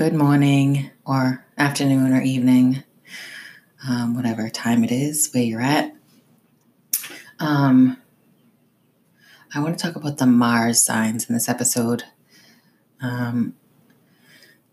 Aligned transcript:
Good 0.00 0.14
morning, 0.14 0.90
or 1.04 1.44
afternoon, 1.58 2.14
or 2.14 2.22
evening, 2.22 2.84
um, 3.86 4.14
whatever 4.14 4.48
time 4.48 4.82
it 4.82 4.90
is, 4.90 5.30
where 5.34 5.42
you're 5.42 5.60
at. 5.60 5.94
Um, 7.38 7.98
I 9.54 9.60
want 9.60 9.78
to 9.78 9.84
talk 9.84 9.96
about 9.96 10.16
the 10.16 10.24
Mars 10.24 10.82
signs 10.82 11.28
in 11.28 11.34
this 11.34 11.50
episode. 11.50 12.04
Um, 13.02 13.56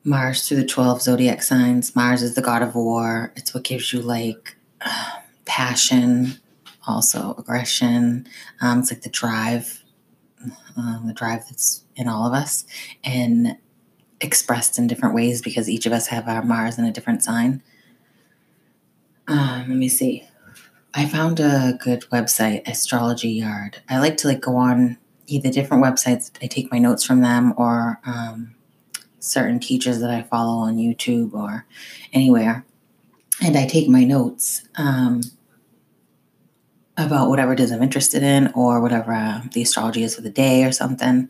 Mars 0.05 0.47
through 0.47 0.61
the 0.61 0.65
12 0.65 1.01
zodiac 1.01 1.43
signs. 1.43 1.93
Mars 1.93 2.21
is 2.21 2.35
the 2.35 2.41
god 2.41 2.61
of 2.61 2.73
war. 2.73 3.33
It's 3.35 3.53
what 3.53 3.65
gives 3.65 3.91
you 3.91 4.01
like 4.01 4.55
passion, 5.45 6.39
also 6.87 7.35
aggression. 7.37 8.29
Um, 8.61 8.79
it's 8.79 8.93
like 8.93 9.01
the 9.01 9.09
drive, 9.09 9.83
um, 10.77 11.03
the 11.05 11.13
drive 11.13 11.41
that's 11.49 11.83
in 11.97 12.07
all 12.07 12.25
of 12.25 12.33
us. 12.33 12.63
And 13.03 13.57
expressed 14.21 14.77
in 14.77 14.87
different 14.87 15.15
ways 15.15 15.41
because 15.41 15.69
each 15.69 15.85
of 15.85 15.93
us 15.93 16.07
have 16.07 16.27
our 16.27 16.43
Mars 16.43 16.77
in 16.77 16.85
a 16.85 16.91
different 16.91 17.23
sign. 17.23 17.61
Um, 19.27 19.65
let 19.67 19.77
me 19.77 19.89
see. 19.89 20.27
I 20.93 21.05
found 21.05 21.39
a 21.39 21.77
good 21.79 22.01
website, 22.11 22.67
Astrology 22.67 23.29
Yard. 23.29 23.81
I 23.89 23.99
like 23.99 24.17
to 24.17 24.27
like 24.27 24.41
go 24.41 24.55
on 24.55 24.97
either 25.27 25.51
different 25.51 25.83
websites. 25.83 26.31
I 26.41 26.47
take 26.47 26.71
my 26.71 26.79
notes 26.79 27.03
from 27.03 27.21
them 27.21 27.53
or 27.57 27.99
um, 28.05 28.55
certain 29.19 29.59
teachers 29.59 29.99
that 29.99 30.09
I 30.09 30.23
follow 30.23 30.57
on 30.59 30.77
YouTube 30.77 31.33
or 31.33 31.65
anywhere, 32.13 32.65
and 33.43 33.57
I 33.57 33.67
take 33.67 33.89
my 33.89 34.05
notes 34.05 34.67
um, 34.77 35.21
about 36.97 37.29
whatever 37.29 37.53
it 37.53 37.59
is 37.59 37.71
I'm 37.71 37.83
interested 37.83 38.23
in 38.23 38.47
or 38.55 38.81
whatever 38.81 39.11
uh, 39.13 39.41
the 39.51 39.61
astrology 39.61 40.03
is 40.03 40.15
for 40.15 40.21
the 40.21 40.29
day 40.29 40.63
or 40.63 40.71
something. 40.71 41.29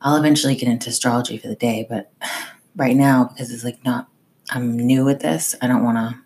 I'll 0.00 0.16
eventually 0.16 0.54
get 0.54 0.68
into 0.68 0.90
astrology 0.90 1.38
for 1.38 1.48
the 1.48 1.56
day, 1.56 1.86
but 1.88 2.12
right 2.76 2.96
now, 2.96 3.24
because 3.24 3.50
it's 3.50 3.64
like 3.64 3.84
not, 3.84 4.08
I'm 4.50 4.76
new 4.76 5.08
at 5.08 5.20
this, 5.20 5.54
I 5.60 5.66
don't 5.66 5.84
want 5.84 5.98
to 5.98 6.18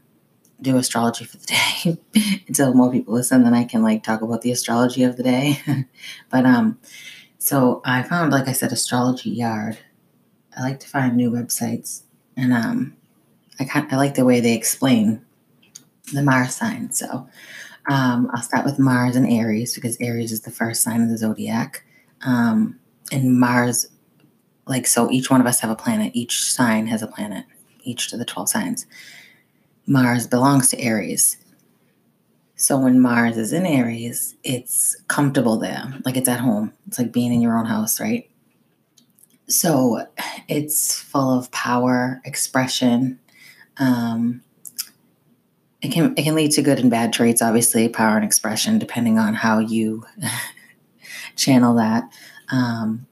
do 0.61 0.77
astrology 0.77 1.25
for 1.25 1.39
the 1.39 1.47
day 1.47 2.43
until 2.47 2.75
more 2.75 2.93
people 2.93 3.15
listen, 3.15 3.43
then 3.43 3.55
I 3.55 3.65
can 3.65 3.83
like 3.83 4.03
talk 4.03 4.23
about 4.23 4.43
the 4.43 4.53
astrology 4.53 5.03
of 5.03 5.17
the 5.17 5.23
day. 5.23 5.61
but, 6.31 6.47
um, 6.47 6.79
so 7.39 7.83
I 7.85 8.03
found, 8.03 8.31
like 8.31 8.47
I 8.47 8.53
said, 8.53 8.71
Astrology 8.71 9.31
Yard. 9.31 9.79
I 10.57 10.63
like 10.63 10.79
to 10.81 10.89
find 10.89 11.17
new 11.17 11.31
websites 11.31 12.03
and, 12.37 12.53
um, 12.53 12.97
I 13.59 13.65
kind 13.65 13.93
I 13.93 13.97
like 13.97 14.15
the 14.15 14.25
way 14.25 14.41
they 14.41 14.55
explain 14.55 15.25
the 16.13 16.23
Mars 16.23 16.55
sign. 16.55 16.93
So, 16.93 17.29
um, 17.91 18.31
I'll 18.33 18.43
start 18.43 18.65
with 18.65 18.79
Mars 18.79 19.17
and 19.17 19.31
Aries 19.31 19.75
because 19.75 19.97
Aries 20.01 20.33
is 20.33 20.43
the 20.43 20.51
first 20.51 20.83
sign 20.83 21.03
of 21.03 21.09
the 21.09 21.19
zodiac. 21.19 21.85
Um, 22.25 22.79
and 23.11 23.39
Mars, 23.39 23.89
like, 24.67 24.87
so 24.87 25.11
each 25.11 25.31
one 25.31 25.41
of 25.41 25.47
us 25.47 25.61
have 25.61 25.71
a 25.71 25.77
planet. 25.77 26.13
Each 26.15 26.45
sign 26.45 26.87
has 26.87 27.03
a 27.03 27.07
planet, 27.07 27.45
each 27.83 28.09
to 28.11 28.17
the 28.17 28.25
12 28.25 28.49
signs. 28.49 28.87
Mars 29.87 30.27
belongs 30.27 30.69
to 30.69 30.81
Aries. 30.81 31.39
So 32.57 32.79
when 32.79 33.01
Mars 33.01 33.37
is 33.37 33.53
in 33.53 33.67
Aries, 33.67 34.37
it's 34.45 34.95
comfortable 35.09 35.59
there, 35.59 35.93
like 36.05 36.17
it's 36.17 36.29
at 36.29 36.39
home. 36.39 36.73
It's 36.87 36.99
like 36.99 37.11
being 37.11 37.33
in 37.33 37.43
your 37.43 37.59
own 37.59 37.67
house, 37.67 38.01
right? 38.01 38.31
So 39.49 40.07
it's 40.49 40.95
full 41.01 41.37
of 41.37 41.51
power, 41.51 42.21
expression. 42.25 43.19
Um, 43.79 44.43
it 45.81 45.91
can 45.91 46.15
it 46.17 46.23
can 46.23 46.37
lead 46.37 46.53
to 46.53 46.63
good 46.63 46.79
and 46.79 46.91
bad 46.91 47.13
traits, 47.13 47.43
obviously, 47.43 47.89
power 47.89 48.15
and 48.15 48.25
expression, 48.25 48.79
depending 48.79 49.19
on 49.19 49.35
how 49.35 49.59
you 49.59 50.07
channel 51.37 51.75
that. 51.75 52.05
Um, 52.53 53.07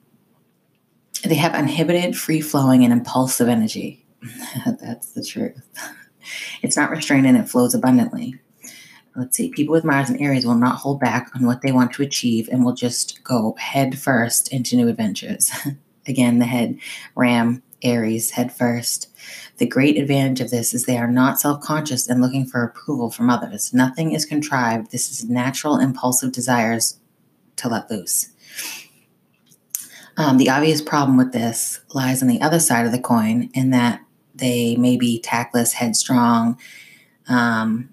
they 1.25 1.35
have 1.35 1.55
inhibited, 1.55 2.17
free 2.17 2.41
flowing, 2.41 2.85
and 2.85 2.93
impulsive 2.93 3.49
energy. 3.49 4.07
That's 4.81 5.13
the 5.13 5.25
truth. 5.25 5.67
It's 6.63 6.77
not 6.77 6.91
restrained 6.91 7.27
and 7.27 7.37
it 7.37 7.49
flows 7.49 7.75
abundantly. 7.75 8.39
Let's 9.17 9.37
see, 9.37 9.51
people 9.51 9.73
with 9.73 9.85
Mars 9.85 10.11
and 10.11 10.21
Aries 10.21 10.47
will 10.47 10.55
not 10.55 10.77
hold 10.77 11.01
back 11.01 11.31
on 11.35 11.47
what 11.47 11.63
they 11.63 11.73
want 11.73 11.93
to 11.95 12.03
achieve 12.03 12.49
and 12.53 12.65
will 12.65 12.75
just 12.75 13.25
go 13.25 13.57
head 13.59 13.99
first 13.99 14.53
into 14.53 14.77
new 14.77 14.87
adventures. 14.87 15.51
Again, 16.07 16.39
the 16.39 16.45
head, 16.45 16.79
Ram, 17.17 17.63
Aries, 17.83 18.31
head 18.31 18.53
first. 18.53 19.09
The 19.57 19.67
great 19.67 19.99
advantage 19.99 20.41
of 20.41 20.51
this 20.51 20.73
is 20.75 20.85
they 20.85 20.99
are 20.99 21.11
not 21.11 21.41
self 21.41 21.63
conscious 21.63 22.09
and 22.09 22.21
looking 22.21 22.47
for 22.47 22.63
approval 22.63 23.11
from 23.11 23.31
others. 23.31 23.73
Nothing 23.75 24.13
is 24.13 24.25
contrived. 24.25 24.93
This 24.93 25.11
is 25.11 25.29
natural, 25.29 25.79
impulsive 25.79 26.33
desires 26.33 27.01
to 27.57 27.69
let 27.69 27.91
loose. 27.91 28.29
Um, 30.17 30.37
the 30.37 30.51
obvious 30.51 30.83
problem 30.83 31.17
with 31.17 31.33
this 31.33 31.81
lies 31.95 32.23
on 32.23 32.29
the 32.29 32.41
other 32.41 32.61
side 32.61 32.87
of 32.87 32.93
the 32.93 33.01
coin 33.01 33.51
in 33.55 33.71
that 33.71 34.01
they 34.35 34.77
may 34.77 34.97
be 34.97 35.21
tactless, 35.21 35.73
headstrong, 35.73 36.59
um, 37.29 37.91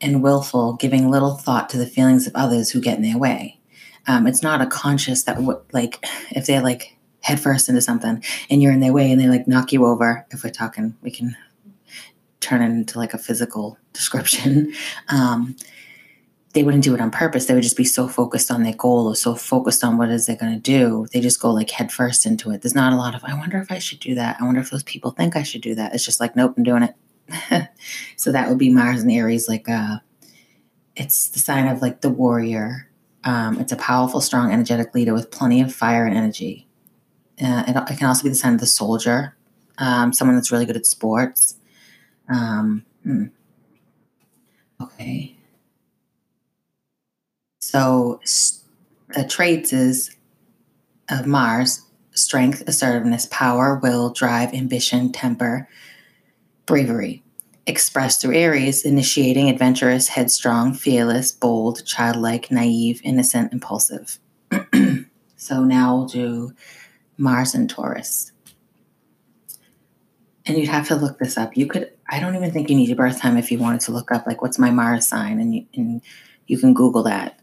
and 0.00 0.22
willful, 0.22 0.74
giving 0.74 1.10
little 1.10 1.36
thought 1.36 1.68
to 1.70 1.78
the 1.78 1.86
feelings 1.86 2.26
of 2.26 2.34
others 2.34 2.70
who 2.70 2.80
get 2.80 2.96
in 2.96 3.02
their 3.02 3.18
way. 3.18 3.58
Um, 4.06 4.26
it's 4.26 4.42
not 4.42 4.60
a 4.60 4.66
conscious 4.66 5.24
that, 5.24 5.36
w- 5.36 5.60
like, 5.72 6.04
if 6.30 6.46
they're 6.46 6.62
like 6.62 6.96
headfirst 7.20 7.68
into 7.68 7.80
something 7.80 8.22
and 8.50 8.62
you're 8.62 8.72
in 8.72 8.80
their 8.80 8.92
way 8.92 9.10
and 9.10 9.20
they 9.20 9.28
like 9.28 9.48
knock 9.48 9.72
you 9.72 9.86
over, 9.86 10.26
if 10.30 10.44
we're 10.44 10.50
talking, 10.50 10.96
we 11.02 11.10
can 11.10 11.36
turn 12.40 12.62
it 12.62 12.66
into 12.66 12.98
like 12.98 13.14
a 13.14 13.18
physical 13.18 13.78
description. 13.92 14.72
Um, 15.08 15.56
they 16.54 16.62
wouldn't 16.62 16.84
do 16.84 16.94
it 16.94 17.00
on 17.00 17.10
purpose. 17.10 17.46
They 17.46 17.54
would 17.54 17.64
just 17.64 17.76
be 17.76 17.84
so 17.84 18.06
focused 18.06 18.50
on 18.50 18.62
their 18.62 18.74
goal 18.74 19.08
or 19.08 19.16
so 19.16 19.34
focused 19.34 19.82
on 19.82 19.98
what 19.98 20.08
is 20.08 20.28
it 20.28 20.38
going 20.38 20.52
to 20.52 20.60
do. 20.60 21.06
They 21.12 21.20
just 21.20 21.40
go 21.40 21.50
like 21.50 21.68
head 21.68 21.92
first 21.92 22.24
into 22.24 22.52
it. 22.52 22.62
There's 22.62 22.76
not 22.76 22.92
a 22.92 22.96
lot 22.96 23.14
of, 23.14 23.24
I 23.24 23.34
wonder 23.34 23.58
if 23.58 23.72
I 23.72 23.80
should 23.80 23.98
do 23.98 24.14
that. 24.14 24.36
I 24.40 24.44
wonder 24.44 24.60
if 24.60 24.70
those 24.70 24.84
people 24.84 25.10
think 25.10 25.34
I 25.34 25.42
should 25.42 25.62
do 25.62 25.74
that. 25.74 25.94
It's 25.94 26.04
just 26.04 26.20
like, 26.20 26.36
nope, 26.36 26.54
I'm 26.56 26.62
doing 26.62 26.84
it. 26.84 27.68
so 28.16 28.30
that 28.30 28.48
would 28.48 28.58
be 28.58 28.70
Mars 28.70 29.02
and 29.02 29.10
Aries. 29.10 29.48
Like, 29.48 29.68
uh, 29.68 29.98
it's 30.94 31.28
the 31.30 31.40
sign 31.40 31.66
of 31.66 31.82
like 31.82 32.02
the 32.02 32.10
warrior. 32.10 32.88
Um, 33.24 33.58
it's 33.58 33.72
a 33.72 33.76
powerful, 33.76 34.20
strong, 34.20 34.52
energetic 34.52 34.94
leader 34.94 35.12
with 35.12 35.32
plenty 35.32 35.60
of 35.60 35.74
fire 35.74 36.06
and 36.06 36.16
energy. 36.16 36.68
Uh, 37.42 37.64
it, 37.66 37.76
it, 37.76 37.98
can 37.98 38.06
also 38.06 38.22
be 38.22 38.28
the 38.28 38.34
sign 38.36 38.54
of 38.54 38.60
the 38.60 38.66
soldier, 38.66 39.34
um, 39.78 40.12
someone 40.12 40.36
that's 40.36 40.52
really 40.52 40.66
good 40.66 40.76
at 40.76 40.86
sports. 40.86 41.56
Um, 42.28 42.84
hmm. 43.02 43.24
Okay. 44.80 45.36
So, 47.74 48.20
the 49.16 49.26
traits 49.26 49.72
is 49.72 50.14
of 51.10 51.26
Mars 51.26 51.82
strength, 52.12 52.62
assertiveness, 52.68 53.26
power, 53.32 53.80
will, 53.82 54.12
drive, 54.12 54.54
ambition, 54.54 55.10
temper, 55.10 55.68
bravery. 56.66 57.24
Expressed 57.66 58.22
through 58.22 58.36
Aries, 58.36 58.84
initiating, 58.84 59.50
adventurous, 59.50 60.06
headstrong, 60.06 60.72
fearless, 60.72 61.32
bold, 61.32 61.84
childlike, 61.84 62.52
naive, 62.52 63.00
innocent, 63.02 63.52
impulsive. 63.52 64.20
so 65.36 65.64
now 65.64 65.96
we'll 65.96 66.06
do 66.06 66.52
Mars 67.18 67.56
and 67.56 67.68
Taurus. 67.68 68.30
And 70.46 70.56
you'd 70.56 70.68
have 70.68 70.86
to 70.86 70.94
look 70.94 71.18
this 71.18 71.36
up. 71.36 71.56
You 71.56 71.66
could, 71.66 71.90
I 72.08 72.20
don't 72.20 72.36
even 72.36 72.52
think 72.52 72.70
you 72.70 72.76
need 72.76 72.88
your 72.88 72.96
birth 72.96 73.20
time 73.20 73.36
if 73.36 73.50
you 73.50 73.58
wanted 73.58 73.80
to 73.80 73.90
look 73.90 74.12
up, 74.12 74.28
like, 74.28 74.42
what's 74.42 74.60
my 74.60 74.70
Mars 74.70 75.08
sign? 75.08 75.40
And 75.40 75.52
you, 75.52 75.66
and 75.74 76.02
you 76.46 76.56
can 76.56 76.72
Google 76.72 77.02
that 77.02 77.40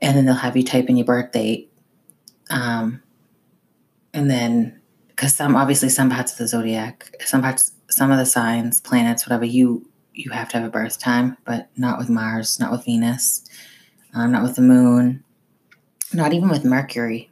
and 0.00 0.16
then 0.16 0.24
they'll 0.26 0.34
have 0.34 0.56
you 0.56 0.62
type 0.62 0.88
in 0.88 0.96
your 0.96 1.06
birth 1.06 1.32
date. 1.32 1.72
Um, 2.50 3.02
and 4.12 4.30
then, 4.30 4.80
because 5.08 5.34
some 5.34 5.56
obviously 5.56 5.88
some 5.88 6.10
parts 6.10 6.32
of 6.32 6.38
the 6.38 6.48
zodiac, 6.48 7.10
some 7.24 7.42
parts, 7.42 7.72
some 7.88 8.10
of 8.10 8.18
the 8.18 8.26
signs, 8.26 8.80
planets, 8.80 9.26
whatever 9.26 9.44
you 9.44 9.88
you 10.12 10.30
have 10.30 10.48
to 10.48 10.58
have 10.58 10.66
a 10.66 10.70
birth 10.70 10.98
time, 10.98 11.36
but 11.44 11.68
not 11.76 11.98
with 11.98 12.08
Mars, 12.08 12.58
not 12.58 12.72
with 12.72 12.84
Venus, 12.86 13.44
um, 14.14 14.32
not 14.32 14.42
with 14.42 14.56
the 14.56 14.62
Moon, 14.62 15.22
not 16.12 16.32
even 16.32 16.48
with 16.48 16.64
Mercury. 16.64 17.30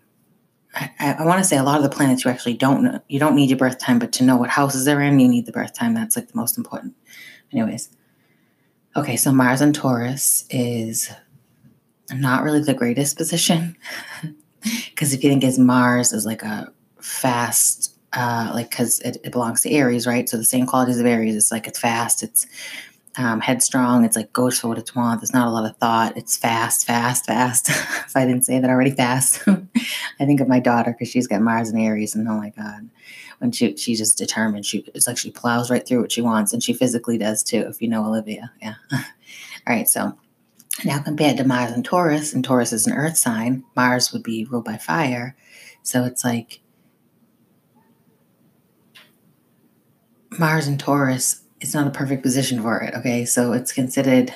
I, 0.75 0.91
I, 0.99 1.13
I 1.13 1.25
want 1.25 1.39
to 1.39 1.49
say 1.49 1.57
a 1.57 1.63
lot 1.63 1.79
of 1.79 1.83
the 1.83 1.95
planets 1.97 2.25
you 2.25 2.31
actually 2.31 2.55
don't 2.55 2.83
know. 2.83 3.01
You 3.09 3.19
don't 3.19 3.37
need 3.37 3.49
your 3.49 3.59
birth 3.59 3.79
time, 3.79 3.99
but 3.99 4.13
to 4.13 4.25
know 4.25 4.37
what 4.37 4.51
houses 4.51 4.85
they're 4.85 5.01
in, 5.01 5.19
you 5.19 5.29
need 5.29 5.47
the 5.47 5.53
birth 5.53 5.73
time. 5.73 5.95
That's 5.95 6.17
like 6.17 6.29
the 6.29 6.37
most 6.37 6.59
important. 6.59 6.95
Anyways, 7.53 7.89
okay, 8.97 9.17
so 9.17 9.33
Mars 9.33 9.61
and 9.61 9.75
Taurus 9.75 10.45
is 10.51 11.11
not 12.13 12.43
really 12.43 12.61
the 12.61 12.75
greatest 12.75 13.17
position 13.17 13.77
because 14.87 15.13
if 15.13 15.23
you 15.23 15.31
think 15.31 15.45
as 15.45 15.59
Mars 15.59 16.13
is 16.13 16.27
like 16.27 16.43
a 16.43 16.73
fast, 17.01 17.95
uh, 18.13 18.51
like 18.55 18.71
because 18.71 19.01
it, 19.01 19.19
it, 19.25 19.33
belongs 19.33 19.63
to 19.63 19.71
Aries, 19.71 20.07
right? 20.07 20.29
So 20.29 20.37
the 20.37 20.45
same 20.45 20.67
qualities 20.67 20.99
of 20.99 21.07
Aries. 21.07 21.37
It's 21.37 21.53
like 21.53 21.67
it's 21.67 21.79
fast, 21.79 22.23
it's 22.23 22.47
um, 23.17 23.41
headstrong, 23.41 24.05
it's 24.05 24.17
like 24.17 24.33
goes 24.33 24.59
for 24.59 24.69
what 24.69 24.79
it 24.79 24.95
wants. 24.95 25.23
There's 25.23 25.35
not 25.35 25.47
a 25.47 25.51
lot 25.51 25.69
of 25.69 25.77
thought. 25.77 26.17
It's 26.17 26.37
fast, 26.37 26.87
fast, 26.87 27.27
fast. 27.27 27.69
if 27.71 28.17
I 28.17 28.27
didn't 28.27 28.45
say 28.45 28.59
that 28.59 28.71
already, 28.71 28.91
fast. 28.91 29.43
I 29.49 30.25
think 30.25 30.41
of 30.41 30.49
my 30.49 30.61
daughter 30.61 30.93
because 30.93 31.11
she's 31.11 31.27
got 31.27 31.43
Mars 31.43 31.71
and 31.71 31.81
Aries, 31.81 32.15
and 32.15 32.29
oh 32.29 32.39
my 32.39 32.51
god, 32.51 32.89
when 33.39 33.53
she 33.53 33.77
she's 33.77 33.99
just 33.99 34.19
determined. 34.19 34.67
She 34.67 34.85
it's 34.95 35.07
like 35.07 35.19
she 35.19 35.31
plows 35.31 35.71
right 35.71 35.87
through 35.87 36.01
what 36.01 36.13
she 36.13 36.23
wants, 36.23 36.53
and 36.53 36.63
she 36.63 36.73
physically 36.73 37.19
does 37.19 37.43
too. 37.43 37.65
If 37.69 37.83
you 37.83 37.89
know 37.89 38.05
Olivia, 38.05 38.53
yeah. 38.63 38.75
All 38.93 39.75
right, 39.75 39.89
so 39.89 40.17
now, 40.83 40.99
compared 40.99 41.37
to 41.37 41.45
Mars 41.45 41.71
and 41.71 41.85
Taurus, 41.85 42.33
and 42.33 42.45
Taurus 42.45 42.73
is 42.73 42.87
an 42.87 42.95
earth 42.95 43.17
sign, 43.17 43.65
Mars 43.77 44.13
would 44.13 44.23
be 44.23 44.45
ruled 44.45 44.65
by 44.65 44.77
fire. 44.77 45.37
So 45.83 46.05
it's 46.05 46.25
like 46.25 46.61
Mars 50.39 50.67
and 50.67 50.81
Taurus, 50.81 51.43
it's 51.61 51.75
not 51.75 51.87
a 51.87 51.91
perfect 51.91 52.23
position 52.23 52.61
for 52.61 52.81
it. 52.81 52.95
Okay. 52.95 53.25
So 53.25 53.53
it's 53.53 53.73
considered 53.73 54.35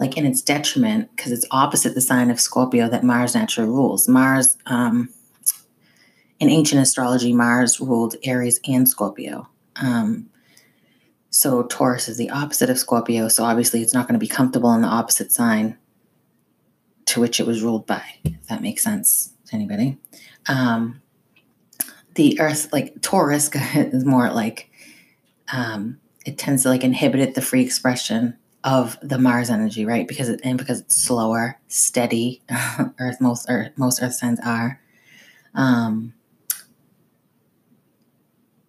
like 0.00 0.16
in 0.16 0.24
its 0.24 0.40
detriment 0.40 1.14
because 1.14 1.32
it's 1.32 1.46
opposite 1.50 1.94
the 1.94 2.00
sign 2.00 2.30
of 2.30 2.40
Scorpio 2.40 2.88
that 2.88 3.04
Mars 3.04 3.34
naturally 3.34 3.68
rules. 3.68 4.08
Mars, 4.08 4.56
um, 4.66 5.10
in 6.40 6.48
ancient 6.48 6.80
astrology, 6.80 7.32
Mars 7.32 7.80
ruled 7.80 8.14
Aries 8.24 8.60
and 8.66 8.88
Scorpio. 8.88 9.48
Um, 9.76 10.30
so 11.30 11.62
Taurus 11.64 12.08
is 12.08 12.16
the 12.16 12.30
opposite 12.30 12.70
of 12.70 12.78
Scorpio. 12.78 13.28
So 13.28 13.44
obviously, 13.44 13.82
it's 13.82 13.94
not 13.94 14.06
going 14.06 14.18
to 14.18 14.24
be 14.24 14.28
comfortable 14.28 14.72
in 14.72 14.82
the 14.82 14.88
opposite 14.88 15.32
sign 15.32 15.76
to 17.06 17.20
which 17.20 17.40
it 17.40 17.46
was 17.46 17.62
ruled 17.62 17.86
by. 17.86 18.02
If 18.24 18.46
that 18.48 18.62
makes 18.62 18.82
sense 18.82 19.32
to 19.46 19.54
anybody. 19.54 19.98
Um, 20.48 21.02
the 22.14 22.40
Earth, 22.40 22.72
like 22.72 23.00
Taurus, 23.02 23.50
is 23.74 24.04
more 24.04 24.30
like 24.30 24.70
um, 25.52 25.98
it 26.24 26.38
tends 26.38 26.62
to 26.62 26.68
like 26.68 26.84
inhibit 26.84 27.34
the 27.34 27.42
free 27.42 27.62
expression 27.62 28.36
of 28.64 28.98
the 29.02 29.18
Mars 29.18 29.50
energy, 29.50 29.86
right? 29.86 30.08
Because 30.08 30.28
it 30.28 30.40
and 30.44 30.58
because 30.58 30.80
it's 30.80 30.96
slower, 30.96 31.58
steady. 31.68 32.42
Earth 32.98 33.20
most 33.20 33.46
Earth 33.48 33.72
most 33.76 34.02
Earth 34.02 34.14
signs 34.14 34.40
are. 34.40 34.80
Um, 35.54 36.14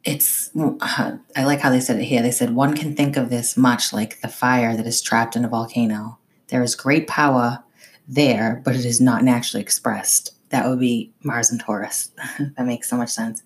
it's 0.04 0.52
uh, 0.58 1.18
I 1.36 1.44
like 1.44 1.60
how 1.60 1.70
they 1.70 1.80
said 1.80 2.00
it 2.00 2.06
here. 2.06 2.22
They 2.22 2.32
said 2.32 2.56
one 2.56 2.76
can 2.76 2.96
think 2.96 3.18
of 3.18 3.30
this 3.30 3.58
much 3.58 3.92
like 3.92 4.22
the 4.22 4.28
fire 4.28 4.76
that 4.76 4.88
is 4.88 5.02
trapped 5.02 5.36
in 5.36 5.46
a 5.46 5.50
volcano. 5.50 6.18
There 6.48 6.64
is 6.64 6.76
great 6.76 7.08
power 7.08 7.64
there, 8.08 8.62
but 8.64 8.76
it 8.76 8.86
is 8.86 9.02
not 9.02 9.24
naturally 9.24 9.62
expressed. 9.62 10.34
That 10.50 10.68
would 10.68 10.80
be 10.80 11.12
Mars 11.24 11.52
and 11.52 11.60
Taurus. 11.60 12.12
that 12.40 12.66
makes 12.66 12.90
so 12.90 12.98
much 12.98 13.10
sense. 13.10 13.44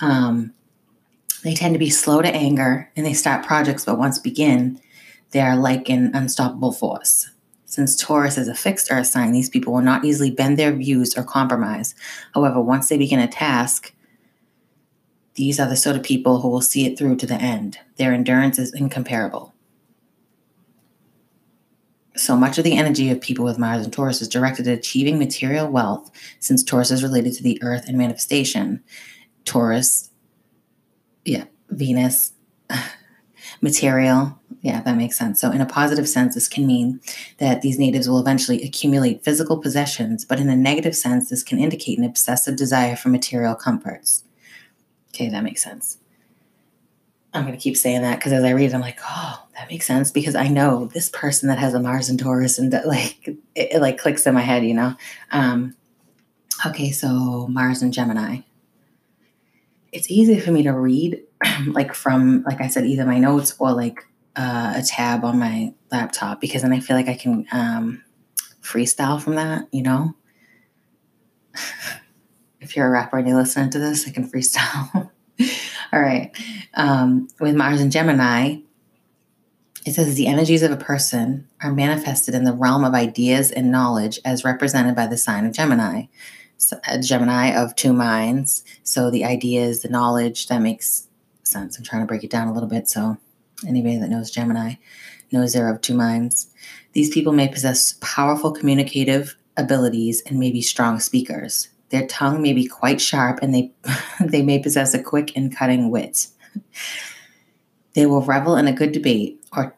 Um, 0.00 0.52
they 1.42 1.54
tend 1.54 1.74
to 1.74 1.78
be 1.78 1.90
slow 1.90 2.20
to 2.20 2.34
anger 2.34 2.90
and 2.96 3.06
they 3.06 3.14
start 3.14 3.46
projects, 3.46 3.84
but 3.84 3.98
once 3.98 4.18
begin, 4.18 4.80
they 5.30 5.40
are 5.40 5.56
like 5.56 5.88
an 5.88 6.10
unstoppable 6.14 6.72
force. 6.72 7.30
Since 7.64 7.96
Taurus 7.96 8.38
is 8.38 8.48
a 8.48 8.54
fixed 8.54 8.90
earth 8.90 9.06
sign, 9.06 9.32
these 9.32 9.50
people 9.50 9.72
will 9.72 9.82
not 9.82 10.04
easily 10.04 10.30
bend 10.30 10.58
their 10.58 10.72
views 10.72 11.16
or 11.16 11.24
compromise. 11.24 11.94
However, 12.34 12.60
once 12.60 12.88
they 12.88 12.98
begin 12.98 13.18
a 13.18 13.28
task, 13.28 13.92
these 15.36 15.60
are 15.60 15.68
the 15.68 15.76
sort 15.76 15.96
of 15.96 16.02
people 16.02 16.40
who 16.40 16.48
will 16.48 16.62
see 16.62 16.86
it 16.86 16.98
through 16.98 17.16
to 17.16 17.26
the 17.26 17.34
end. 17.34 17.78
Their 17.96 18.12
endurance 18.12 18.58
is 18.58 18.74
incomparable. 18.74 19.54
So 22.16 22.34
much 22.34 22.56
of 22.56 22.64
the 22.64 22.76
energy 22.76 23.10
of 23.10 23.20
people 23.20 23.44
with 23.44 23.58
Mars 23.58 23.84
and 23.84 23.92
Taurus 23.92 24.22
is 24.22 24.28
directed 24.28 24.66
at 24.66 24.78
achieving 24.78 25.18
material 25.18 25.68
wealth, 25.68 26.10
since 26.40 26.64
Taurus 26.64 26.90
is 26.90 27.02
related 27.02 27.34
to 27.34 27.42
the 27.42 27.62
earth 27.62 27.86
and 27.86 27.98
manifestation. 27.98 28.82
Taurus, 29.44 30.10
yeah, 31.26 31.44
Venus, 31.68 32.32
material. 33.60 34.40
Yeah, 34.62 34.80
that 34.80 34.96
makes 34.96 35.18
sense. 35.18 35.38
So, 35.40 35.50
in 35.50 35.60
a 35.60 35.66
positive 35.66 36.08
sense, 36.08 36.34
this 36.34 36.48
can 36.48 36.66
mean 36.66 37.00
that 37.38 37.60
these 37.60 37.78
natives 37.78 38.08
will 38.08 38.18
eventually 38.18 38.62
accumulate 38.62 39.22
physical 39.22 39.58
possessions, 39.58 40.24
but 40.24 40.40
in 40.40 40.48
a 40.48 40.56
negative 40.56 40.96
sense, 40.96 41.28
this 41.28 41.42
can 41.42 41.58
indicate 41.58 41.98
an 41.98 42.04
obsessive 42.04 42.56
desire 42.56 42.96
for 42.96 43.10
material 43.10 43.54
comforts. 43.54 44.24
Okay, 45.16 45.30
that 45.30 45.44
makes 45.44 45.62
sense. 45.62 45.96
I'm 47.32 47.46
going 47.46 47.56
to 47.56 47.62
keep 47.62 47.74
saying 47.74 48.02
that 48.02 48.18
because 48.18 48.34
as 48.34 48.44
I 48.44 48.50
read 48.50 48.70
it, 48.70 48.74
I'm 48.74 48.82
like, 48.82 48.98
oh, 49.02 49.46
that 49.54 49.70
makes 49.70 49.86
sense 49.86 50.10
because 50.10 50.34
I 50.34 50.48
know 50.48 50.90
this 50.92 51.08
person 51.08 51.48
that 51.48 51.58
has 51.58 51.72
a 51.72 51.80
Mars 51.80 52.10
and 52.10 52.18
Taurus 52.18 52.58
and 52.58 52.70
that 52.74 52.86
like 52.86 53.26
it, 53.26 53.38
it 53.54 53.80
like 53.80 53.96
clicks 53.96 54.26
in 54.26 54.34
my 54.34 54.42
head, 54.42 54.62
you 54.62 54.74
know. 54.74 54.94
Um, 55.32 55.74
okay, 56.66 56.90
so 56.90 57.46
Mars 57.48 57.80
and 57.80 57.94
Gemini. 57.94 58.40
It's 59.90 60.10
easy 60.10 60.38
for 60.38 60.50
me 60.50 60.62
to 60.64 60.72
read, 60.72 61.22
like 61.66 61.94
from 61.94 62.42
like 62.42 62.60
I 62.60 62.68
said, 62.68 62.84
either 62.84 63.06
my 63.06 63.18
notes 63.18 63.54
or 63.58 63.72
like 63.72 64.06
uh, 64.36 64.74
a 64.76 64.82
tab 64.82 65.24
on 65.24 65.38
my 65.38 65.72
laptop 65.90 66.42
because 66.42 66.60
then 66.60 66.74
I 66.74 66.80
feel 66.80 66.94
like 66.94 67.08
I 67.08 67.14
can 67.14 67.46
um, 67.52 68.04
freestyle 68.60 69.18
from 69.20 69.36
that, 69.36 69.66
you 69.72 69.82
know. 69.82 70.14
If 72.66 72.76
you're 72.76 72.88
a 72.88 72.90
rapper 72.90 73.18
and 73.18 73.28
you're 73.28 73.36
listening 73.36 73.70
to 73.70 73.78
this, 73.78 74.08
I 74.08 74.10
can 74.10 74.28
freestyle. 74.28 75.10
All 75.92 76.00
right. 76.00 76.32
Um, 76.74 77.28
with 77.38 77.54
Mars 77.54 77.80
and 77.80 77.92
Gemini, 77.92 78.56
it 79.86 79.94
says 79.94 80.16
the 80.16 80.26
energies 80.26 80.64
of 80.64 80.72
a 80.72 80.76
person 80.76 81.46
are 81.62 81.72
manifested 81.72 82.34
in 82.34 82.42
the 82.42 82.52
realm 82.52 82.82
of 82.82 82.92
ideas 82.92 83.52
and 83.52 83.70
knowledge 83.70 84.18
as 84.24 84.44
represented 84.44 84.96
by 84.96 85.06
the 85.06 85.16
sign 85.16 85.46
of 85.46 85.52
Gemini. 85.52 86.06
So, 86.56 86.80
a 86.88 86.98
Gemini 86.98 87.54
of 87.54 87.76
two 87.76 87.92
minds. 87.92 88.64
So 88.82 89.12
the 89.12 89.24
ideas, 89.24 89.82
the 89.82 89.88
knowledge, 89.88 90.48
that 90.48 90.60
makes 90.60 91.06
sense. 91.44 91.78
I'm 91.78 91.84
trying 91.84 92.02
to 92.02 92.06
break 92.06 92.24
it 92.24 92.30
down 92.30 92.48
a 92.48 92.52
little 92.52 92.68
bit. 92.68 92.88
So 92.88 93.16
anybody 93.66 93.98
that 93.98 94.10
knows 94.10 94.30
Gemini 94.32 94.74
knows 95.30 95.52
they're 95.52 95.72
of 95.72 95.82
two 95.82 95.94
minds. 95.94 96.48
These 96.94 97.14
people 97.14 97.32
may 97.32 97.46
possess 97.46 97.94
powerful 98.00 98.50
communicative 98.50 99.36
abilities 99.56 100.20
and 100.26 100.40
may 100.40 100.50
be 100.50 100.62
strong 100.62 100.98
speakers. 100.98 101.68
Their 101.90 102.06
tongue 102.06 102.42
may 102.42 102.52
be 102.52 102.66
quite 102.66 103.00
sharp 103.00 103.38
and 103.42 103.54
they, 103.54 103.72
they 104.20 104.42
may 104.42 104.58
possess 104.58 104.94
a 104.94 105.02
quick 105.02 105.36
and 105.36 105.54
cutting 105.54 105.90
wit. 105.90 106.28
They 107.94 108.06
will 108.06 108.22
revel 108.22 108.56
in 108.56 108.66
a 108.66 108.72
good 108.72 108.92
debate 108.92 109.42
or 109.56 109.76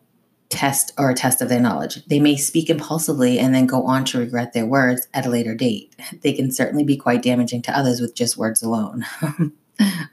test 0.48 0.92
or 0.98 1.10
a 1.10 1.14
test 1.14 1.42
of 1.42 1.48
their 1.48 1.60
knowledge. 1.60 2.04
They 2.06 2.20
may 2.20 2.36
speak 2.36 2.70
impulsively 2.70 3.38
and 3.38 3.54
then 3.54 3.66
go 3.66 3.84
on 3.84 4.04
to 4.06 4.18
regret 4.18 4.52
their 4.52 4.66
words 4.66 5.06
at 5.14 5.26
a 5.26 5.30
later 5.30 5.54
date. 5.54 5.94
They 6.22 6.32
can 6.32 6.50
certainly 6.50 6.84
be 6.84 6.96
quite 6.96 7.22
damaging 7.22 7.62
to 7.62 7.78
others 7.78 8.00
with 8.00 8.14
just 8.14 8.36
words 8.36 8.62
alone. 8.62 9.04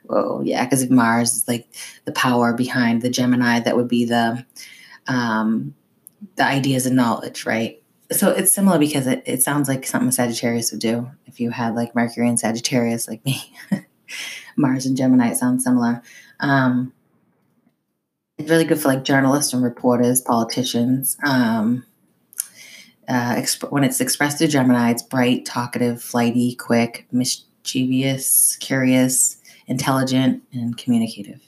Whoa, 0.03 0.42
yeah, 0.44 0.65
because 0.65 0.88
Mars 0.89 1.33
is 1.33 1.47
like 1.47 1.68
the 2.06 2.12
power 2.12 2.53
behind 2.53 3.01
the 3.01 3.09
Gemini, 3.09 3.59
that 3.62 3.75
would 3.75 3.88
be 3.88 4.06
the 4.06 4.45
um, 5.07 5.74
the 6.36 6.45
ideas 6.45 6.86
and 6.86 6.95
knowledge, 6.95 7.45
right? 7.45 7.81
So 8.12 8.31
it's 8.31 8.52
similar 8.52 8.78
because 8.78 9.07
it, 9.07 9.24
it 9.25 9.42
sounds 9.42 9.68
like 9.68 9.86
something 9.86 10.12
Sagittarius 10.12 10.72
would 10.72 10.81
do 10.81 11.10
if 11.25 11.40
you 11.40 11.52
had 11.52 11.75
like 11.75 11.96
Mercury 11.96 12.28
and 12.28 12.40
Sagittarius 12.40 13.07
like 13.07 13.25
me. 13.25 13.42
Mars 14.57 14.86
and 14.86 14.96
Gemini, 14.96 15.34
sounds 15.34 15.63
similar. 15.63 16.02
Um, 16.40 16.94
it's 18.38 18.50
really 18.50 18.66
good 18.66 18.80
for 18.80 18.90
like 18.90 19.04
journalists 19.04 19.54
and 19.54 19.63
reporters, 19.63 20.22
politicians. 20.22 21.18
Um, 21.25 21.86
uh, 23.07 23.36
exp- 23.36 23.72
when 23.72 23.84
it's 23.84 24.02
expressed 24.02 24.38
through 24.38 24.48
Gemini, 24.48 24.92
it's 24.92 25.04
bright, 25.04 25.46
talkative, 25.46 26.02
flighty, 26.02 26.56
quick, 26.56 27.07
mischievous, 27.12 28.56
curious, 28.57 29.38
intelligent, 29.68 30.44
and 30.52 30.78
communicative. 30.78 31.42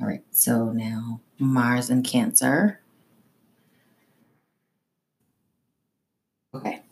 All 0.00 0.06
right, 0.06 0.22
so 0.30 0.72
now 0.72 1.20
Mars 1.38 1.90
and 1.90 2.04
Cancer. 2.04 2.80
Okay. 6.54 6.82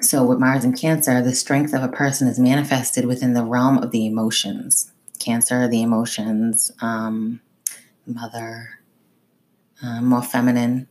So, 0.00 0.24
with 0.24 0.40
Mars 0.40 0.64
and 0.64 0.76
Cancer, 0.76 1.22
the 1.22 1.34
strength 1.34 1.72
of 1.72 1.82
a 1.82 1.88
person 1.88 2.26
is 2.26 2.38
manifested 2.38 3.04
within 3.04 3.34
the 3.34 3.44
realm 3.44 3.78
of 3.78 3.92
the 3.92 4.04
emotions. 4.04 4.90
Cancer, 5.20 5.68
the 5.68 5.82
emotions, 5.82 6.72
um, 6.80 7.40
mother, 8.04 8.80
uh, 9.82 10.00
more 10.00 10.22
feminine. 10.22 10.88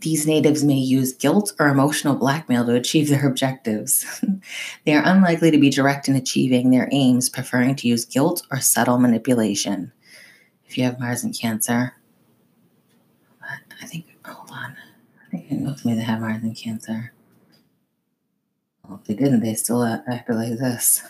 These 0.00 0.26
natives 0.26 0.62
may 0.62 0.74
use 0.74 1.14
guilt 1.14 1.54
or 1.58 1.68
emotional 1.68 2.14
blackmail 2.14 2.66
to 2.66 2.74
achieve 2.74 3.08
their 3.08 3.26
objectives. 3.26 4.22
they 4.84 4.92
are 4.92 5.06
unlikely 5.06 5.50
to 5.50 5.58
be 5.58 5.70
direct 5.70 6.08
in 6.08 6.14
achieving 6.14 6.70
their 6.70 6.90
aims, 6.92 7.30
preferring 7.30 7.76
to 7.76 7.88
use 7.88 8.04
guilt 8.04 8.46
or 8.50 8.60
subtle 8.60 8.98
manipulation. 8.98 9.90
If 10.66 10.76
you 10.76 10.84
have 10.84 11.00
Mars 11.00 11.24
and 11.24 11.38
Cancer, 11.38 11.94
I 13.80 13.86
think, 13.86 14.06
hold 14.26 14.50
on. 14.50 14.76
I 15.26 15.30
think 15.30 15.50
it 15.50 15.54
knows 15.54 15.84
me 15.86 15.94
to 15.94 16.02
have 16.02 16.20
Mars 16.20 16.42
and 16.42 16.54
Cancer. 16.54 17.12
Well, 18.88 19.00
if 19.02 19.06
they 19.06 19.14
didn't, 19.14 19.40
they 19.40 19.54
still 19.54 19.84
acted 19.84 20.34
like 20.34 20.58
this. 20.58 21.02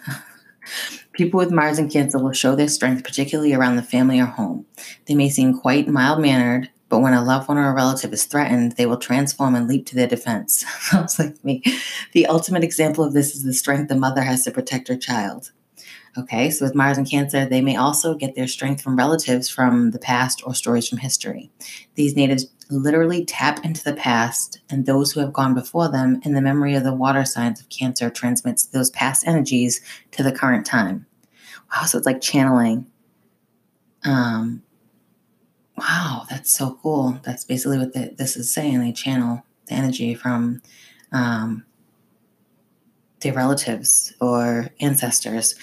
People 1.13 1.39
with 1.39 1.53
Mars 1.53 1.79
and 1.79 1.91
Cancer 1.91 2.19
will 2.19 2.33
show 2.33 2.55
their 2.55 2.69
strength, 2.69 3.05
particularly 3.05 3.55
around 3.55 3.77
the 3.77 3.83
family 3.83 4.21
or 4.21 4.27
home. 4.27 4.67
They 5.07 5.15
may 5.15 5.29
seem 5.29 5.59
quite 5.59 5.89
mild 5.89 6.21
mannered, 6.21 6.71
but 6.89 7.01
when 7.01 7.13
a 7.13 7.25
loved 7.25 7.49
one 7.49 7.59
or 7.59 7.71
a 7.71 7.75
relative 7.75 8.13
is 8.13 8.25
threatened, 8.25 8.73
they 8.73 8.87
will 8.87 8.97
transform 8.97 9.55
and 9.55 9.69
leap 9.69 9.87
to 9.87 9.95
their 9.95 10.07
defense. 10.07 10.65
Sounds 10.81 11.19
like 11.19 11.43
me. 11.45 11.63
The 12.13 12.27
ultimate 12.27 12.65
example 12.65 13.05
of 13.05 13.13
this 13.13 13.35
is 13.35 13.45
the 13.45 13.53
strength 13.53 13.89
the 13.89 13.97
mother 13.97 14.23
has 14.23 14.45
to 14.45 14.51
protect 14.51 14.89
her 14.89 14.97
child. 14.97 15.53
Okay, 16.19 16.51
so 16.51 16.65
with 16.65 16.75
Mars 16.75 16.99
and 16.99 17.09
Cancer, 17.09 17.47
they 17.47 17.61
may 17.61 17.77
also 17.77 18.15
get 18.15 18.35
their 18.35 18.49
strength 18.49 18.83
from 18.83 18.97
relatives 18.97 19.49
from 19.49 19.93
the 19.93 20.01
past 20.01 20.43
or 20.45 20.53
stories 20.53 20.89
from 20.89 20.99
history. 20.99 21.51
These 21.95 22.17
natives 22.17 22.47
literally 22.71 23.25
tap 23.25 23.65
into 23.65 23.85
the 23.85 23.95
past 23.95 24.59
and 24.69 24.85
those 24.85 25.13
who 25.13 25.21
have 25.21 25.33
gone 25.33 25.55
before 25.55 25.89
them, 25.89 26.21
and 26.25 26.35
the 26.35 26.41
memory 26.41 26.75
of 26.75 26.83
the 26.83 26.95
water 26.95 27.25
signs 27.25 27.61
of 27.61 27.69
Cancer 27.69 28.11
transmits 28.11 28.67
those 28.67 28.91
past 28.91 29.29
energies 29.29 29.81
to 30.11 30.25
the 30.25 30.33
current 30.33 30.67
time. 30.67 31.07
Wow, 31.71 31.85
so 31.85 31.99
it's 31.99 32.07
like 32.07 32.21
channeling. 32.21 32.87
Um, 34.05 34.63
wow, 35.77 36.25
that's 36.29 36.53
so 36.53 36.79
cool. 36.83 37.21
That's 37.23 37.45
basically 37.45 37.79
what 37.79 37.93
the, 37.93 38.13
this 38.17 38.37
is 38.37 38.53
saying. 38.53 38.81
They 38.81 38.93
channel 38.93 39.45
the 39.67 39.75
energy 39.75 40.15
from 40.15 40.63
um, 41.13 41.65
their 43.21 43.35
relatives 43.35 44.15
or 44.21 44.69
ancestors. 44.81 45.55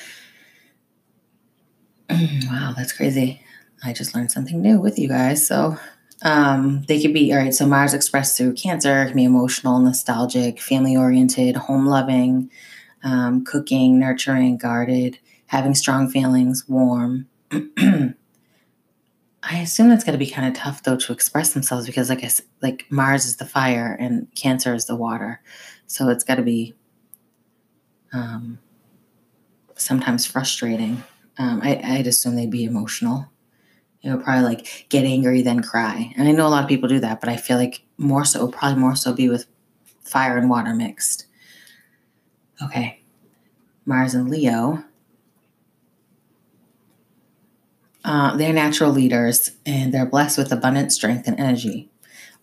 wow, 2.50 2.74
that's 2.76 2.94
crazy. 2.94 3.42
I 3.84 3.94
just 3.94 4.16
learned 4.16 4.32
something 4.32 4.62
new 4.62 4.80
with 4.80 4.98
you 4.98 5.08
guys. 5.08 5.46
So 5.46 5.78
um, 6.24 6.84
they 6.88 7.02
could 7.02 7.14
be 7.14 7.32
all 7.34 7.40
right. 7.40 7.54
So 7.54 7.66
Mars 7.66 7.94
expressed 7.94 8.38
through 8.38 8.54
Cancer 8.54 9.06
can 9.06 9.16
be 9.16 9.24
emotional, 9.24 9.80
nostalgic, 9.80 10.60
family 10.60 10.96
oriented, 10.96 11.56
home 11.56 11.86
loving, 11.86 12.50
um, 13.04 13.44
cooking, 13.44 14.00
nurturing, 14.00 14.58
guarded, 14.58 15.20
having 15.48 15.76
strong 15.76 16.10
feelings, 16.10 16.66
warm. 16.68 17.28
I 19.48 19.60
assume 19.60 19.90
that's 19.90 20.04
going 20.04 20.18
to 20.18 20.26
be 20.26 20.30
kind 20.30 20.48
of 20.48 20.56
tough 20.60 20.82
though 20.82 20.98
to 20.98 21.14
express 21.14 21.54
themselves 21.54 21.86
because, 21.86 22.10
like 22.10 22.24
I 22.24 22.28
said, 22.28 22.46
like 22.62 22.88
Mars 22.90 23.26
is 23.26 23.38
the 23.38 23.46
fire 23.46 23.96
and 24.00 24.28
Cancer 24.36 24.74
is 24.74 24.86
the 24.86 24.96
water, 24.96 25.42
so 25.86 26.10
it's 26.10 26.24
got 26.24 26.36
to 26.36 26.42
be 26.42 26.74
um, 28.12 28.58
sometimes 29.76 30.26
frustrating. 30.26 31.04
Um, 31.38 31.62
I, 31.64 31.82
I'd 31.84 32.08
assume 32.08 32.36
they'd 32.36 32.50
be 32.50 32.64
emotional. 32.64 33.32
You 34.02 34.12
know, 34.12 34.18
probably 34.18 34.44
like 34.44 34.86
get 34.90 35.04
angry 35.04 35.42
then 35.42 35.62
cry, 35.62 36.14
and 36.16 36.28
I 36.28 36.32
know 36.32 36.46
a 36.46 36.50
lot 36.50 36.64
of 36.64 36.70
people 36.70 36.88
do 36.88 37.00
that, 37.00 37.20
but 37.22 37.30
I 37.30 37.38
feel 37.38 37.58
like 37.58 37.82
more 37.98 38.24
so, 38.24 38.48
probably 38.48 38.80
more 38.80 38.96
so, 38.96 39.14
be 39.14 39.30
with 39.30 39.48
fire 40.02 40.38
and 40.38 40.50
water 40.50 40.76
mixed. 40.76 41.26
Okay, 42.62 43.02
Mars 43.86 44.14
and 44.14 44.30
Leo 44.30 44.84
Uh, 48.06 48.38
they're 48.38 48.54
natural 48.54 48.92
leaders 48.92 49.50
and 49.66 49.92
they're 49.92 50.06
blessed 50.06 50.38
with 50.38 50.52
abundant 50.52 50.92
strength 50.92 51.28
and 51.28 51.40
energy. 51.40 51.90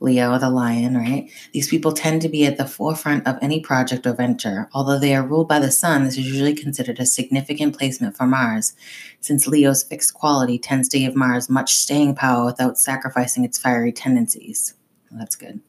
Leo, 0.02 0.38
the 0.38 0.50
lion, 0.50 0.97
right? 0.97 1.30
These 1.52 1.68
people 1.68 1.92
tend 1.92 2.23
to 2.23 2.28
be 2.28 2.44
at 2.44 2.56
the 2.56 2.66
forefront 2.66 3.26
of 3.26 3.38
any 3.40 3.61
project 3.61 4.06
or 4.06 4.12
venture. 4.12 4.68
Although 4.73 4.99
they 4.99 5.14
are 5.14 5.26
ruled 5.26 5.49
by 5.49 5.59
the 5.59 5.71
sun, 5.71 6.04
this 6.04 6.18
is 6.18 6.26
usually 6.26 6.54
considered 6.54 6.99
a 6.99 7.06
significant 7.06 7.78
placement 7.78 8.16
for 8.16 8.26
Mars, 8.26 8.75
since 9.21 9.47
Leo's 9.47 9.82
fixed 9.82 10.14
quality 10.14 10.59
tends 10.59 10.88
to 10.90 10.99
give 10.99 11.14
Mars 11.14 11.49
much 11.49 11.75
staying 11.75 12.14
power 12.14 12.44
without 12.44 12.78
sacrificing 12.78 13.44
its 13.44 13.59
fiery 13.59 13.92
tendencies. 13.92 14.75
Well, 15.11 15.21
that's 15.21 15.37
good. 15.37 15.61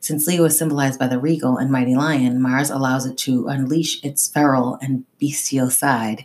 Since 0.00 0.26
Leo 0.26 0.44
is 0.44 0.58
symbolized 0.58 0.98
by 0.98 1.06
the 1.06 1.18
regal 1.18 1.56
and 1.56 1.70
mighty 1.70 1.94
lion, 1.94 2.40
Mars 2.40 2.70
allows 2.70 3.06
it 3.06 3.16
to 3.18 3.48
unleash 3.48 4.02
its 4.04 4.28
feral 4.28 4.78
and 4.80 5.04
bestial 5.18 5.70
side, 5.70 6.24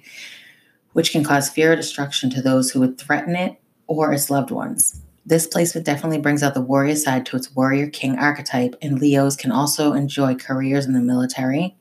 which 0.93 1.11
can 1.11 1.23
cause 1.23 1.49
fear 1.49 1.73
or 1.73 1.75
destruction 1.75 2.29
to 2.31 2.41
those 2.41 2.71
who 2.71 2.79
would 2.81 2.97
threaten 2.97 3.35
it 3.35 3.59
or 3.87 4.11
its 4.11 4.29
loved 4.29 4.51
ones. 4.51 5.01
This 5.27 5.45
placement 5.45 5.85
definitely 5.85 6.19
brings 6.19 6.41
out 6.41 6.53
the 6.53 6.61
warrior 6.61 6.95
side 6.95 7.25
to 7.25 7.35
its 7.35 7.53
warrior 7.53 7.89
king 7.89 8.17
archetype, 8.17 8.75
and 8.81 8.97
Leos 8.97 9.35
can 9.35 9.51
also 9.51 9.91
enjoy 9.91 10.35
careers 10.35 10.85
in 10.85 10.93
the 10.93 11.01
military 11.01 11.75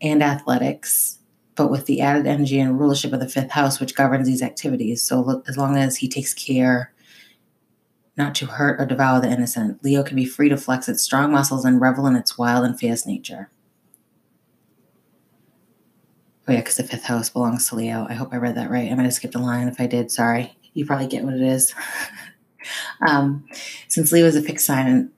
and 0.00 0.22
athletics, 0.22 1.18
but 1.56 1.70
with 1.70 1.84
the 1.84 2.00
added 2.00 2.26
energy 2.26 2.58
and 2.58 2.80
rulership 2.80 3.12
of 3.12 3.20
the 3.20 3.28
fifth 3.28 3.50
house, 3.50 3.80
which 3.80 3.94
governs 3.94 4.26
these 4.26 4.40
activities. 4.40 5.02
So, 5.02 5.42
as 5.46 5.58
long 5.58 5.76
as 5.76 5.98
he 5.98 6.08
takes 6.08 6.32
care 6.32 6.94
not 8.16 8.34
to 8.36 8.46
hurt 8.46 8.80
or 8.80 8.86
devour 8.86 9.20
the 9.20 9.30
innocent, 9.30 9.84
Leo 9.84 10.02
can 10.02 10.16
be 10.16 10.24
free 10.24 10.48
to 10.48 10.56
flex 10.56 10.88
its 10.88 11.02
strong 11.02 11.30
muscles 11.30 11.66
and 11.66 11.82
revel 11.82 12.06
in 12.06 12.16
its 12.16 12.38
wild 12.38 12.64
and 12.64 12.78
fierce 12.78 13.04
nature. 13.04 13.50
Oh, 16.48 16.52
yeah, 16.52 16.60
because 16.60 16.78
the 16.78 16.84
fifth 16.84 17.04
house 17.04 17.28
belongs 17.28 17.68
to 17.68 17.76
Leo. 17.76 18.06
I 18.08 18.14
hope 18.14 18.32
I 18.32 18.38
read 18.38 18.54
that 18.54 18.70
right. 18.70 18.90
I 18.90 18.94
might 18.94 19.02
have 19.02 19.12
skipped 19.12 19.34
a 19.34 19.38
line. 19.38 19.68
If 19.68 19.82
I 19.82 19.86
did, 19.86 20.10
sorry. 20.10 20.56
You 20.72 20.86
probably 20.86 21.08
get 21.08 21.24
what 21.24 21.34
it 21.34 21.42
is. 21.42 21.74
um, 23.06 23.46
since 23.88 24.12
Leo 24.12 24.26
is 24.26 24.36
a 24.36 24.42
fixed 24.42 24.66
sign 24.66 25.10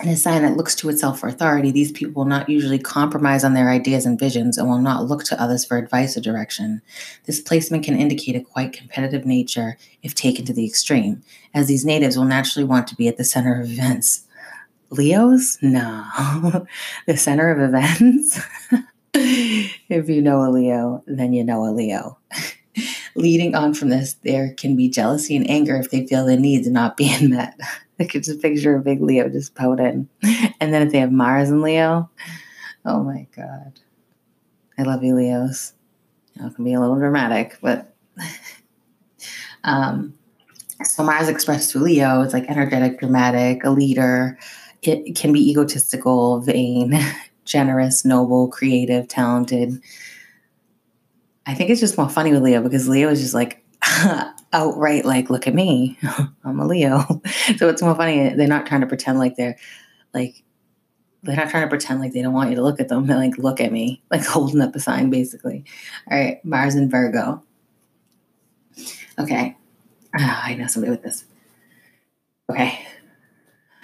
and 0.00 0.10
a 0.10 0.16
sign 0.16 0.42
that 0.42 0.56
looks 0.56 0.76
to 0.76 0.88
itself 0.88 1.18
for 1.18 1.28
authority, 1.28 1.72
these 1.72 1.90
people 1.90 2.22
will 2.22 2.28
not 2.28 2.48
usually 2.48 2.78
compromise 2.78 3.42
on 3.42 3.54
their 3.54 3.68
ideas 3.68 4.06
and 4.06 4.18
visions 4.18 4.56
and 4.56 4.68
will 4.68 4.78
not 4.78 5.06
look 5.06 5.24
to 5.24 5.42
others 5.42 5.64
for 5.64 5.76
advice 5.76 6.16
or 6.16 6.20
direction. 6.20 6.80
This 7.24 7.40
placement 7.40 7.84
can 7.84 7.98
indicate 7.98 8.36
a 8.36 8.40
quite 8.40 8.72
competitive 8.72 9.26
nature 9.26 9.76
if 10.04 10.14
taken 10.14 10.44
to 10.44 10.52
the 10.52 10.64
extreme, 10.64 11.22
as 11.52 11.66
these 11.66 11.84
natives 11.84 12.16
will 12.16 12.26
naturally 12.26 12.64
want 12.64 12.86
to 12.88 12.94
be 12.94 13.08
at 13.08 13.16
the 13.16 13.24
center 13.24 13.60
of 13.60 13.70
events. 13.70 14.24
Leos? 14.90 15.58
No. 15.62 16.64
the 17.06 17.16
center 17.16 17.50
of 17.50 17.60
events? 17.60 18.40
if 19.14 20.08
you 20.08 20.22
know 20.22 20.48
a 20.48 20.50
Leo, 20.50 21.02
then 21.08 21.32
you 21.32 21.42
know 21.42 21.64
a 21.64 21.72
Leo. 21.72 22.18
Leading 23.18 23.56
on 23.56 23.74
from 23.74 23.88
this, 23.88 24.14
there 24.22 24.54
can 24.54 24.76
be 24.76 24.88
jealousy 24.88 25.34
and 25.34 25.48
anger 25.50 25.76
if 25.76 25.90
they 25.90 26.06
feel 26.06 26.24
their 26.24 26.38
needs 26.38 26.68
are 26.68 26.72
not 26.72 26.96
being 26.96 27.30
met. 27.30 27.58
I 27.98 28.04
could 28.04 28.22
just 28.22 28.40
picture 28.40 28.76
a 28.76 28.80
big 28.80 29.02
Leo 29.02 29.28
just 29.28 29.54
pouting. 29.54 30.08
And 30.60 30.74
then 30.74 30.82
if 30.82 30.92
they 30.92 30.98
have 30.98 31.12
Mars 31.12 31.50
and 31.50 31.62
Leo, 31.62 32.10
oh 32.84 33.04
my 33.04 33.28
God. 33.34 33.78
I 34.76 34.82
love 34.82 35.04
you, 35.04 35.14
Leos. 35.14 35.72
You 36.34 36.42
know, 36.42 36.48
it 36.48 36.54
can 36.56 36.64
be 36.64 36.74
a 36.74 36.80
little 36.80 36.98
dramatic, 36.98 37.58
but 37.60 37.94
um, 39.64 40.14
so 40.84 41.04
Mars 41.04 41.28
expressed 41.28 41.72
through 41.72 41.82
Leo 41.82 42.22
is 42.22 42.32
like 42.32 42.48
energetic, 42.48 42.98
dramatic, 42.98 43.64
a 43.64 43.70
leader. 43.70 44.38
It 44.82 45.16
can 45.16 45.32
be 45.32 45.50
egotistical, 45.50 46.40
vain, 46.40 46.98
generous, 47.44 48.04
noble, 48.04 48.48
creative, 48.48 49.08
talented. 49.08 49.80
I 51.48 51.54
think 51.54 51.70
it's 51.70 51.80
just 51.80 51.96
more 51.96 52.10
funny 52.10 52.30
with 52.30 52.42
Leo 52.42 52.62
because 52.62 52.88
Leo 52.90 53.08
is 53.08 53.22
just 53.22 53.32
like 53.32 53.64
outright 54.52 55.06
like, 55.06 55.30
look 55.30 55.46
at 55.46 55.54
me, 55.54 55.98
I'm 56.44 56.60
a 56.60 56.66
Leo. 56.66 57.00
so 57.56 57.70
it's 57.70 57.80
more 57.80 57.94
funny. 57.94 58.20
Eh, 58.20 58.34
they're 58.36 58.46
not 58.46 58.66
trying 58.66 58.82
to 58.82 58.86
pretend 58.86 59.18
like 59.18 59.36
they're 59.36 59.56
like 60.12 60.42
they're 61.22 61.36
not 61.36 61.48
trying 61.48 61.62
to 61.62 61.68
pretend 61.68 62.00
like 62.00 62.12
they 62.12 62.20
don't 62.20 62.34
want 62.34 62.50
you 62.50 62.56
to 62.56 62.62
look 62.62 62.80
at 62.80 62.88
them. 62.88 63.06
They're 63.06 63.16
like, 63.16 63.38
look 63.38 63.62
at 63.62 63.72
me, 63.72 64.02
like 64.10 64.24
holding 64.26 64.60
up 64.60 64.76
a 64.76 64.80
sign, 64.80 65.08
basically. 65.08 65.64
All 66.10 66.18
right, 66.18 66.44
Mars 66.44 66.74
and 66.74 66.90
Virgo. 66.90 67.42
Okay, 69.18 69.56
oh, 70.18 70.40
I 70.44 70.54
know 70.54 70.66
somebody 70.66 70.90
with 70.90 71.02
this. 71.02 71.24
Okay, 72.50 72.86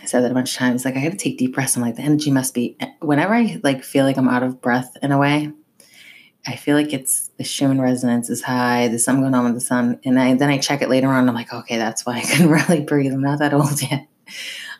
I 0.03 0.05
said 0.05 0.21
that 0.21 0.31
a 0.31 0.35
bunch 0.35 0.53
of 0.53 0.59
times. 0.59 0.85
Like 0.85 0.99
I 0.99 1.03
got 1.03 1.13
to 1.13 1.17
take 1.17 1.39
deep 1.39 1.55
breaths. 1.55 1.77
I'm 1.77 1.83
like 1.83 1.97
the 1.97 2.03
energy 2.03 2.31
must 2.31 2.53
be. 2.53 2.77
Eh, 2.79 2.91
whenever 3.01 3.35
I 3.35 3.59
like 3.65 3.85
feel 3.85 4.05
like 4.05 4.19
I'm 4.19 4.29
out 4.29 4.43
of 4.43 4.61
breath 4.61 4.99
in 5.03 5.13
a 5.13 5.19
way, 5.19 5.51
I 6.47 6.57
feel 6.57 6.77
like 6.77 6.93
it's 6.93 7.31
the 7.39 7.45
Schumann 7.45 7.81
resonance 7.81 8.29
is 8.29 8.43
high. 8.43 8.89
There's 8.89 9.05
something 9.05 9.23
going 9.23 9.35
on 9.35 9.45
with 9.45 9.55
the 9.55 9.61
sun, 9.61 9.99
and 10.05 10.19
I 10.21 10.35
then 10.35 10.51
I 10.51 10.59
check 10.59 10.83
it 10.83 10.91
later 10.91 11.09
on. 11.09 11.29
I'm 11.29 11.35
like, 11.35 11.53
okay, 11.53 11.79
that's 11.79 12.05
why 12.05 12.19
I 12.19 12.21
couldn't 12.31 12.51
really 12.51 12.81
breathe. 12.81 13.13
I'm 13.13 13.23
not 13.23 13.39
that 13.39 13.55
old 13.55 13.81
yet. 13.81 14.07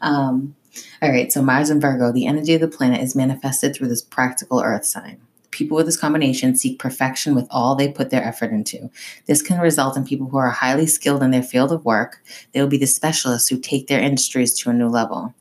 Um, 0.01 0.55
all 1.01 1.11
right, 1.11 1.33
so 1.33 1.43
Mars 1.43 1.71
and 1.71 1.81
Virgo, 1.81 2.13
the 2.13 2.27
energy 2.27 2.55
of 2.55 2.61
the 2.61 2.69
planet 2.69 3.01
is 3.01 3.15
manifested 3.17 3.75
through 3.75 3.89
this 3.89 4.03
practical 4.03 4.61
Earth 4.61 4.85
sign. 4.85 5.21
People 5.51 5.77
with 5.77 5.87
this 5.87 5.97
combination 5.97 6.57
seek 6.57 6.81
perfection 6.81 7.35
with 7.35 7.47
all 7.51 7.75
they 7.75 7.89
put 7.89 8.11
their 8.11 8.25
effort 8.25 8.51
into. 8.51 8.91
This 9.27 9.41
can 9.41 9.61
result 9.61 9.97
in 9.97 10.05
people 10.05 10.29
who 10.29 10.37
are 10.37 10.51
highly 10.51 10.87
skilled 10.87 11.23
in 11.23 11.31
their 11.31 11.45
field 11.45 11.71
of 11.71 11.85
work. 11.85 12.19
They 12.53 12.61
will 12.61 12.69
be 12.69 12.77
the 12.77 12.87
specialists 12.87 13.49
who 13.49 13.59
take 13.59 13.87
their 13.87 14.01
industries 14.01 14.53
to 14.55 14.71
a 14.71 14.73
new 14.73 14.89
level. 14.89 15.33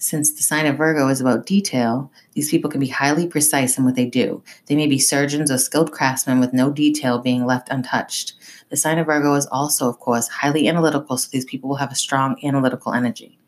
Since 0.00 0.32
the 0.32 0.44
sign 0.44 0.66
of 0.66 0.76
Virgo 0.76 1.08
is 1.08 1.20
about 1.20 1.44
detail, 1.44 2.12
these 2.34 2.50
people 2.50 2.70
can 2.70 2.78
be 2.78 2.86
highly 2.86 3.26
precise 3.26 3.76
in 3.76 3.84
what 3.84 3.96
they 3.96 4.06
do. 4.06 4.42
They 4.66 4.76
may 4.76 4.86
be 4.86 4.98
surgeons 4.98 5.50
or 5.50 5.58
skilled 5.58 5.90
craftsmen 5.90 6.38
with 6.38 6.52
no 6.52 6.70
detail 6.70 7.18
being 7.18 7.44
left 7.44 7.68
untouched. 7.68 8.34
The 8.70 8.76
sign 8.76 8.98
of 8.98 9.06
Virgo 9.06 9.34
is 9.34 9.46
also, 9.46 9.88
of 9.88 9.98
course, 9.98 10.28
highly 10.28 10.68
analytical, 10.68 11.16
so 11.16 11.28
these 11.32 11.44
people 11.44 11.68
will 11.68 11.76
have 11.76 11.90
a 11.90 11.96
strong 11.96 12.36
analytical 12.44 12.92
energy. 12.92 13.40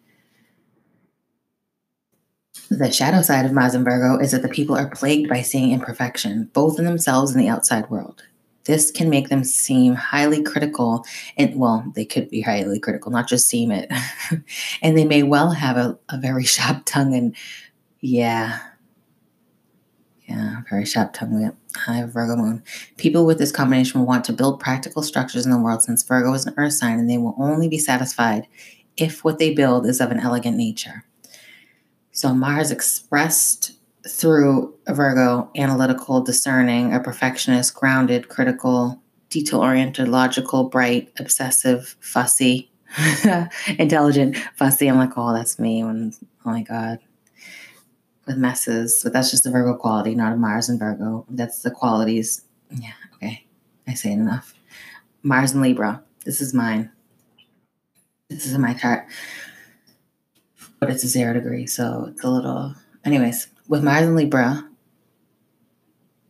The 2.69 2.91
shadow 2.91 3.23
side 3.23 3.47
of 3.47 3.53
Mars 3.53 3.75
and 3.75 3.85
Virgo 3.85 4.21
is 4.21 4.33
that 4.33 4.43
the 4.43 4.49
people 4.49 4.77
are 4.77 4.91
plagued 4.91 5.29
by 5.29 5.43
seeing 5.43 5.71
imperfection, 5.71 6.51
both 6.53 6.81
in 6.81 6.85
themselves 6.85 7.31
and 7.31 7.41
the 7.41 7.49
outside 7.49 7.89
world. 7.91 8.25
This 8.65 8.91
can 8.91 9.09
make 9.09 9.29
them 9.29 9.43
seem 9.43 9.95
highly 9.95 10.43
critical, 10.43 11.05
and 11.37 11.57
well, 11.57 11.85
they 11.95 12.05
could 12.05 12.29
be 12.29 12.41
highly 12.43 12.79
critical, 12.79 13.11
not 13.11 13.29
just 13.29 13.47
seem 13.47 13.71
it. 13.71 13.91
and 14.83 14.97
they 14.97 15.05
may 15.05 15.23
well 15.23 15.51
have 15.51 15.77
a, 15.77 15.99
a 16.11 16.19
very 16.19 16.45
sharp 16.57 16.83
tongue, 16.85 17.15
and 17.15 17.35
yeah, 18.01 18.59
yeah, 20.27 20.63
very 20.69 20.85
sharp 20.85 21.13
tongue. 21.13 21.53
I 21.89 21.95
have 21.95 22.13
Virgo 22.13 22.37
moon. 22.37 22.63
People 22.97 23.27
with 23.27 23.39
this 23.39 23.53
combination 23.53 24.01
will 24.01 24.07
want 24.07 24.25
to 24.27 24.33
build 24.33 24.61
practical 24.61 25.03
structures 25.03 25.45
in 25.45 25.53
the 25.53 25.59
world 25.59 25.83
since 25.83 26.03
Virgo 26.03 26.33
is 26.35 26.47
an 26.47 26.55
earth 26.57 26.75
sign, 26.75 26.99
and 26.99 27.09
they 27.09 27.19
will 27.19 27.35
only 27.39 27.69
be 27.69 27.79
satisfied 27.79 28.47
if 28.97 29.25
what 29.25 29.39
they 29.39 29.55
build 29.55 29.87
is 29.87 30.01
of 30.01 30.11
an 30.11 30.21
elegant 30.21 30.57
nature. 30.57 31.05
So 32.13 32.35
Mars 32.35 32.71
expressed 32.71 33.73
through 34.09 34.75
a 34.87 34.95
Virgo, 34.95 35.51
analytical, 35.57 36.21
discerning, 36.21 36.95
a 36.95 37.01
perfectionist, 37.01 37.75
grounded, 37.75 38.29
critical, 38.29 39.01
detail 39.29 39.61
oriented, 39.61 40.09
logical, 40.09 40.65
bright, 40.65 41.13
obsessive, 41.19 41.97
fussy, 42.01 42.71
intelligent, 43.79 44.37
fussy. 44.57 44.89
I'm 44.89 44.97
like, 44.97 45.17
oh, 45.17 45.35
that's 45.35 45.59
me. 45.59 45.85
Oh 45.85 46.13
my 46.45 46.63
God. 46.63 46.99
With 48.27 48.37
messes. 48.37 49.01
But 49.03 49.13
that's 49.13 49.31
just 49.31 49.45
the 49.45 49.51
Virgo 49.51 49.77
quality, 49.77 50.15
not 50.15 50.33
a 50.33 50.37
Mars 50.37 50.69
and 50.69 50.79
Virgo. 50.79 51.27
That's 51.29 51.63
the 51.63 51.71
qualities. 51.71 52.43
Yeah, 52.71 52.93
okay. 53.15 53.47
I 53.87 53.95
say 53.95 54.11
it 54.11 54.15
enough. 54.15 54.55
Mars 55.23 55.53
and 55.53 55.63
Libra. 55.63 56.03
This 56.25 56.41
is 56.41 56.55
mine. 56.55 56.91
This 58.29 58.47
is 58.47 58.57
my 58.59 58.75
chart 58.75 59.07
but 60.81 60.91
it's 60.91 61.05
a 61.05 61.09
zero 61.09 61.35
degree, 61.35 61.67
so 61.67 62.09
it's 62.11 62.25
a 62.25 62.31
little. 62.31 62.75
Anyways, 63.05 63.49
with 63.71 63.85
Mars 63.85 64.05
and 64.05 64.17
Libra, 64.17 64.69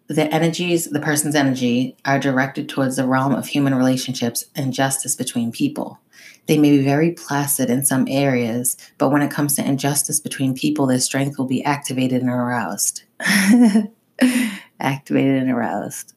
the 0.08 0.26
energies, 0.32 0.84
the 0.90 1.00
person's 1.00 1.34
energy, 1.34 1.96
are 2.04 2.18
directed 2.18 2.68
towards 2.68 2.96
the 2.96 3.06
realm 3.06 3.34
of 3.34 3.46
human 3.46 3.74
relationships 3.74 4.44
and 4.54 4.74
justice 4.74 5.16
between 5.16 5.50
people. 5.50 5.98
They 6.46 6.58
may 6.58 6.70
be 6.76 6.84
very 6.84 7.12
placid 7.12 7.70
in 7.70 7.86
some 7.86 8.06
areas, 8.08 8.76
but 8.98 9.08
when 9.08 9.22
it 9.22 9.30
comes 9.30 9.56
to 9.56 9.64
injustice 9.64 10.20
between 10.20 10.54
people, 10.54 10.86
their 10.86 11.00
strength 11.00 11.38
will 11.38 11.46
be 11.46 11.64
activated 11.64 12.20
and 12.20 12.30
aroused. 12.30 13.04
activated 14.80 15.36
and 15.42 15.50
aroused. 15.50 16.12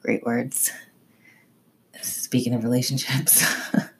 Great 0.00 0.22
words. 0.24 0.70
Speaking 2.02 2.54
of 2.54 2.62
relationships. 2.62 3.44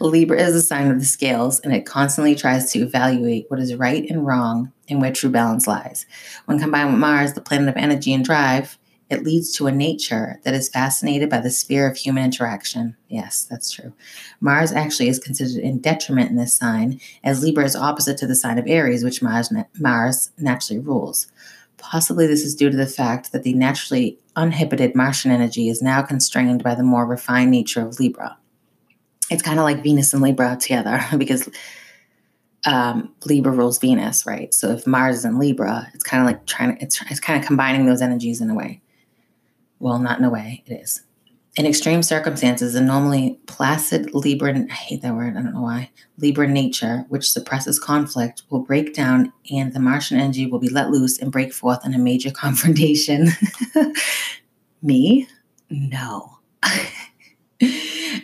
Libra 0.00 0.40
is 0.40 0.54
a 0.54 0.62
sign 0.62 0.90
of 0.90 0.98
the 0.98 1.06
scales 1.06 1.60
and 1.60 1.74
it 1.74 1.86
constantly 1.86 2.34
tries 2.34 2.70
to 2.72 2.80
evaluate 2.80 3.46
what 3.48 3.60
is 3.60 3.74
right 3.74 4.08
and 4.08 4.26
wrong 4.26 4.72
and 4.88 5.00
where 5.00 5.12
true 5.12 5.30
balance 5.30 5.66
lies. 5.66 6.06
When 6.46 6.58
combined 6.58 6.90
with 6.90 7.00
Mars, 7.00 7.32
the 7.32 7.40
planet 7.40 7.68
of 7.68 7.76
energy 7.76 8.12
and 8.12 8.24
drive, 8.24 8.78
it 9.08 9.24
leads 9.24 9.52
to 9.56 9.66
a 9.66 9.72
nature 9.72 10.38
that 10.44 10.54
is 10.54 10.68
fascinated 10.68 11.28
by 11.28 11.40
the 11.40 11.50
sphere 11.50 11.90
of 11.90 11.96
human 11.96 12.24
interaction. 12.24 12.96
Yes, 13.08 13.44
that's 13.50 13.70
true. 13.70 13.92
Mars 14.40 14.70
actually 14.70 15.08
is 15.08 15.18
considered 15.18 15.62
in 15.62 15.80
detriment 15.80 16.30
in 16.30 16.36
this 16.36 16.54
sign, 16.54 17.00
as 17.24 17.42
Libra 17.42 17.64
is 17.64 17.74
opposite 17.74 18.16
to 18.18 18.26
the 18.28 18.36
sign 18.36 18.56
of 18.58 18.68
Aries, 18.68 19.02
which 19.02 19.20
Mars, 19.20 19.52
Mars 19.80 20.30
naturally 20.38 20.78
rules. 20.78 21.26
Possibly 21.76 22.26
this 22.28 22.44
is 22.44 22.54
due 22.54 22.70
to 22.70 22.76
the 22.76 22.86
fact 22.86 23.32
that 23.32 23.42
the 23.42 23.54
naturally 23.54 24.18
uninhibited 24.36 24.94
Martian 24.94 25.32
energy 25.32 25.68
is 25.68 25.82
now 25.82 26.02
constrained 26.02 26.62
by 26.62 26.76
the 26.76 26.84
more 26.84 27.06
refined 27.06 27.50
nature 27.50 27.84
of 27.84 27.98
Libra 27.98 28.36
it's 29.30 29.42
kind 29.42 29.58
of 29.58 29.64
like 29.64 29.82
Venus 29.82 30.12
and 30.12 30.22
Libra 30.22 30.56
together 30.60 31.00
because 31.18 31.48
um, 32.66 33.14
Libra 33.24 33.52
rules 33.52 33.78
Venus, 33.78 34.26
right? 34.26 34.52
So 34.52 34.70
if 34.70 34.86
Mars 34.86 35.18
is 35.18 35.24
in 35.24 35.38
Libra, 35.38 35.88
it's 35.94 36.04
kind 36.04 36.20
of 36.20 36.26
like 36.26 36.46
trying 36.46 36.76
to, 36.76 36.82
it's, 36.82 37.00
it's 37.10 37.20
kind 37.20 37.40
of 37.40 37.46
combining 37.46 37.86
those 37.86 38.02
energies 38.02 38.40
in 38.40 38.50
a 38.50 38.54
way. 38.54 38.82
Well, 39.78 39.98
not 39.98 40.18
in 40.18 40.24
a 40.24 40.30
way, 40.30 40.62
it 40.66 40.72
is. 40.72 41.02
In 41.56 41.66
extreme 41.66 42.02
circumstances, 42.02 42.74
a 42.74 42.80
normally 42.80 43.40
placid 43.46 44.14
Libra, 44.14 44.54
I 44.54 44.72
hate 44.72 45.02
that 45.02 45.14
word, 45.14 45.36
I 45.36 45.42
don't 45.42 45.54
know 45.54 45.62
why, 45.62 45.90
Libra 46.18 46.46
nature, 46.46 47.06
which 47.08 47.30
suppresses 47.30 47.78
conflict, 47.78 48.42
will 48.50 48.60
break 48.60 48.94
down 48.94 49.32
and 49.50 49.72
the 49.72 49.80
Martian 49.80 50.20
energy 50.20 50.46
will 50.46 50.60
be 50.60 50.68
let 50.68 50.90
loose 50.90 51.18
and 51.18 51.32
break 51.32 51.52
forth 51.52 51.84
in 51.84 51.94
a 51.94 51.98
major 51.98 52.30
confrontation. 52.34 53.28
Me? 54.82 55.26
No. 55.70 56.38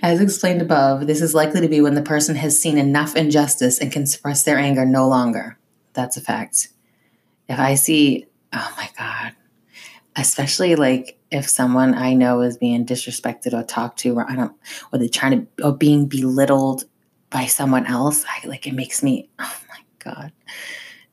As 0.03 0.21
explained 0.21 0.63
above, 0.63 1.07
this 1.07 1.21
is 1.21 1.35
likely 1.35 1.61
to 1.61 1.69
be 1.69 1.81
when 1.81 1.95
the 1.95 2.03
person 2.03 2.37
has 2.37 2.61
seen 2.61 2.79
enough 2.79 3.17
injustice 3.17 3.79
and 3.79 3.93
can 3.93 4.07
suppress 4.07 4.43
their 4.43 4.59
anger 4.59 4.85
no 4.85 5.09
longer. 5.09 5.59
That's 5.93 6.17
a 6.17 6.21
fact. 6.21 6.69
If 7.49 7.59
I 7.59 7.75
see, 7.75 8.27
oh 8.53 8.75
my 8.77 8.91
God, 8.99 9.35
especially 10.17 10.77
like 10.77 11.19
if 11.31 11.49
someone 11.49 11.95
I 11.95 12.15
know 12.15 12.41
is 12.41 12.57
being 12.57 12.87
disrespected 12.87 13.53
or 13.53 13.63
talked 13.63 13.99
to, 14.01 14.17
or 14.17 14.31
I 14.31 14.37
don't, 14.37 14.53
or 14.93 14.99
they're 14.99 15.09
trying 15.09 15.47
to, 15.47 15.65
or 15.65 15.77
being 15.77 16.07
belittled 16.07 16.85
by 17.31 17.47
someone 17.47 17.87
else, 17.87 18.25
I 18.25 18.47
like 18.47 18.67
it 18.67 18.75
makes 18.75 19.03
me, 19.03 19.29
oh 19.39 19.57
my 19.69 19.81
God, 19.99 20.33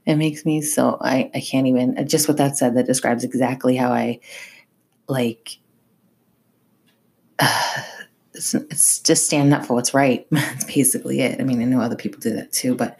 it 0.06 0.16
makes 0.16 0.46
me 0.46 0.62
so, 0.62 0.98
I, 1.02 1.32
I 1.34 1.40
can't 1.40 1.68
even, 1.68 2.08
just 2.08 2.28
what 2.28 2.38
that 2.38 2.58
said, 2.58 2.76
that 2.76 2.86
describes 2.86 3.24
exactly 3.24 3.76
how 3.76 3.92
I 3.92 4.20
like, 5.08 5.58
uh, 7.40 7.84
it's, 8.54 9.00
just 9.00 9.26
standing 9.26 9.54
up 9.54 9.66
for 9.66 9.74
what's 9.74 9.94
right. 9.94 10.28
That's 10.32 10.66
basically 10.66 11.22
it. 11.22 11.40
I 11.40 11.44
mean, 11.44 11.62
I 11.62 11.66
know 11.66 11.82
other 11.82 11.96
people 11.96 12.20
do 12.20 12.36
that 12.36 12.52
too, 12.52 12.76
but 12.76 13.00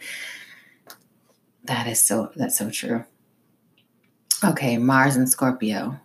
that 1.64 1.86
is 1.86 2.00
so 2.00 2.30
that's 2.36 2.58
so 2.58 2.70
true. 2.70 3.04
Okay, 4.42 4.76
Mars 4.78 5.16
and 5.16 5.28
Scorpio. 5.28 5.98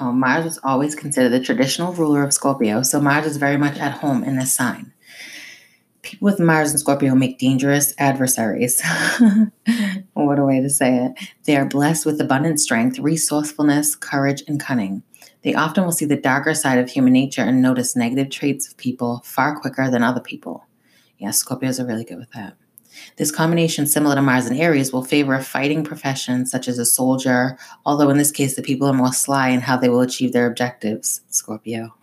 Oh, 0.00 0.12
Mars 0.12 0.44
was 0.44 0.58
always 0.64 0.94
considered 0.94 1.30
the 1.30 1.44
traditional 1.44 1.92
ruler 1.92 2.22
of 2.22 2.32
Scorpio, 2.32 2.82
so 2.82 3.00
Mars 3.00 3.26
is 3.26 3.36
very 3.36 3.56
much 3.56 3.78
at 3.78 3.92
home 3.92 4.24
in 4.24 4.36
this 4.36 4.52
sign. 4.52 4.92
People 6.02 6.26
with 6.26 6.38
Mars 6.38 6.70
and 6.70 6.80
Scorpio 6.80 7.14
make 7.14 7.38
dangerous 7.38 7.94
adversaries. 7.98 8.82
what 10.12 10.38
a 10.38 10.44
way 10.44 10.60
to 10.60 10.70
say 10.70 10.96
it. 10.96 11.12
They 11.44 11.56
are 11.56 11.64
blessed 11.64 12.06
with 12.06 12.20
abundant 12.20 12.60
strength, 12.60 12.98
resourcefulness, 12.98 13.96
courage, 13.96 14.42
and 14.46 14.60
cunning. 14.60 15.02
They 15.44 15.54
often 15.54 15.84
will 15.84 15.92
see 15.92 16.06
the 16.06 16.16
darker 16.16 16.54
side 16.54 16.78
of 16.78 16.88
human 16.88 17.12
nature 17.12 17.42
and 17.42 17.60
notice 17.60 17.94
negative 17.94 18.30
traits 18.30 18.66
of 18.66 18.76
people 18.78 19.22
far 19.24 19.60
quicker 19.60 19.90
than 19.90 20.02
other 20.02 20.20
people. 20.20 20.66
Yes, 21.18 21.44
Scorpios 21.44 21.78
are 21.78 21.86
really 21.86 22.04
good 22.04 22.18
with 22.18 22.30
that. 22.32 22.54
This 23.16 23.30
combination, 23.30 23.86
similar 23.86 24.14
to 24.14 24.22
Mars 24.22 24.46
and 24.46 24.58
Aries, 24.58 24.92
will 24.92 25.04
favor 25.04 25.34
a 25.34 25.42
fighting 25.42 25.84
profession 25.84 26.46
such 26.46 26.66
as 26.66 26.78
a 26.78 26.84
soldier, 26.84 27.58
although 27.84 28.08
in 28.08 28.18
this 28.18 28.32
case, 28.32 28.56
the 28.56 28.62
people 28.62 28.88
are 28.88 28.94
more 28.94 29.12
sly 29.12 29.48
in 29.50 29.60
how 29.60 29.76
they 29.76 29.88
will 29.88 30.00
achieve 30.00 30.32
their 30.32 30.46
objectives. 30.46 31.20
Scorpio. 31.28 31.94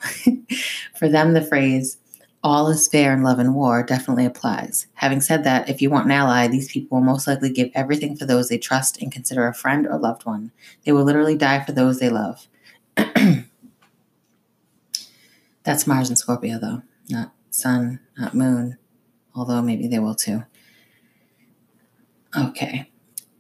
For 1.00 1.10
them, 1.10 1.34
the 1.34 1.42
phrase, 1.42 1.98
all 2.44 2.68
is 2.70 2.88
fair 2.88 3.14
in 3.14 3.24
love 3.24 3.40
and 3.40 3.56
war 3.56 3.84
definitely 3.84 4.26
applies. 4.26 4.88
Having 4.96 5.22
said 5.22 5.44
that, 5.44 5.70
if 5.70 5.82
you 5.82 5.90
want 5.90 6.06
an 6.06 6.12
ally, 6.12 6.48
these 6.48 6.72
people 6.72 6.98
will 6.98 7.06
most 7.06 7.28
likely 7.28 7.52
give 7.52 7.70
everything 7.74 8.16
for 8.18 8.26
those 8.26 8.50
they 8.50 8.58
trust 8.58 9.02
and 9.02 9.12
consider 9.12 9.48
a 9.48 9.54
friend 9.54 9.88
or 9.88 10.00
loved 10.00 10.26
one. 10.26 10.52
They 10.84 10.92
will 10.92 11.04
literally 11.04 11.36
die 11.36 11.64
for 11.64 11.72
those 11.72 12.00
they 12.00 12.10
love. 12.10 12.48
That's 15.64 15.86
Mars 15.86 16.10
and 16.10 16.18
Scorpio, 16.18 16.60
though, 16.60 16.82
not 17.10 17.34
Sun, 17.50 18.00
not 18.18 18.34
Moon, 18.34 18.78
although 19.36 19.62
maybe 19.62 19.88
they 19.88 20.00
will 20.00 20.16
too. 20.16 20.44
Okay. 22.36 22.88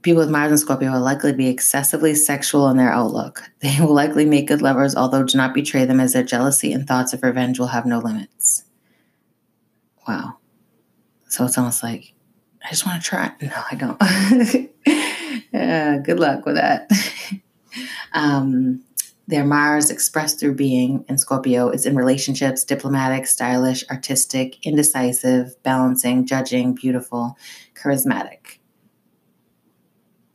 People 0.02 0.22
with 0.22 0.32
Mars 0.32 0.52
and 0.52 0.60
Scorpio 0.60 0.92
will 0.92 1.02
likely 1.02 1.32
be 1.34 1.48
excessively 1.48 2.16
sexual 2.16 2.68
in 2.70 2.78
their 2.78 2.92
outlook. 2.92 3.44
They 3.62 3.78
will 3.80 3.94
likely 3.94 4.26
make 4.26 4.48
good 4.48 4.62
lovers, 4.62 4.96
although 4.96 5.24
do 5.24 5.38
not 5.38 5.54
betray 5.54 5.86
them, 5.86 6.00
as 6.00 6.14
their 6.14 6.24
jealousy 6.24 6.74
and 6.74 6.88
thoughts 6.88 7.14
of 7.14 7.22
revenge 7.24 7.60
will 7.60 7.68
have 7.68 7.86
no 7.86 8.00
limits. 8.00 8.64
Wow. 10.08 10.38
So 11.30 11.46
it's 11.46 11.58
almost 11.58 11.84
like, 11.84 12.14
I 12.66 12.70
just 12.70 12.86
want 12.86 13.02
to 13.02 13.08
try. 13.08 13.32
No, 13.42 13.64
I 13.72 13.76
don't. 13.76 14.02
uh, 15.54 15.98
good 16.00 16.20
luck 16.20 16.46
with 16.46 16.56
that. 16.56 16.92
um, 18.14 18.84
their 19.28 19.46
Mars, 19.46 19.90
expressed 19.90 20.40
through 20.40 20.56
being 20.56 21.06
in 21.08 21.18
Scorpio, 21.18 21.70
is 21.70 21.86
in 21.86 21.96
relationships, 21.96 22.64
diplomatic, 22.64 23.28
stylish, 23.28 23.84
artistic, 23.90 24.66
indecisive, 24.66 25.62
balancing, 25.64 26.26
judging, 26.26 26.74
beautiful, 26.74 27.38
charismatic. 27.76 28.58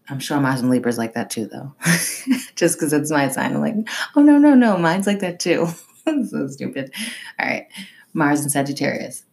I'm 0.09 0.21
sure 0.21 0.41
Mars 0.41 0.61
and 0.61 0.71
Libra 0.71 0.91
is 0.91 0.99
like 0.99 1.15
that 1.15 1.31
too, 1.31 1.47
though. 1.47 1.75
Just 2.55 2.79
because 2.79 2.93
it's 2.93 3.11
my 3.11 3.29
sign, 3.29 3.55
I'm 3.55 3.61
like, 3.61 3.75
oh 4.15 4.23
no, 4.23 4.39
no, 4.39 4.55
no, 4.55 4.79
mine's 4.79 5.07
like 5.07 5.21
that 5.21 5.41
too. 5.41 5.67
so 6.29 6.47
stupid. 6.47 6.93
All 7.41 7.47
right, 7.47 7.67
Mars 8.15 8.41
and 8.41 8.51
Sagittarius. 8.51 9.25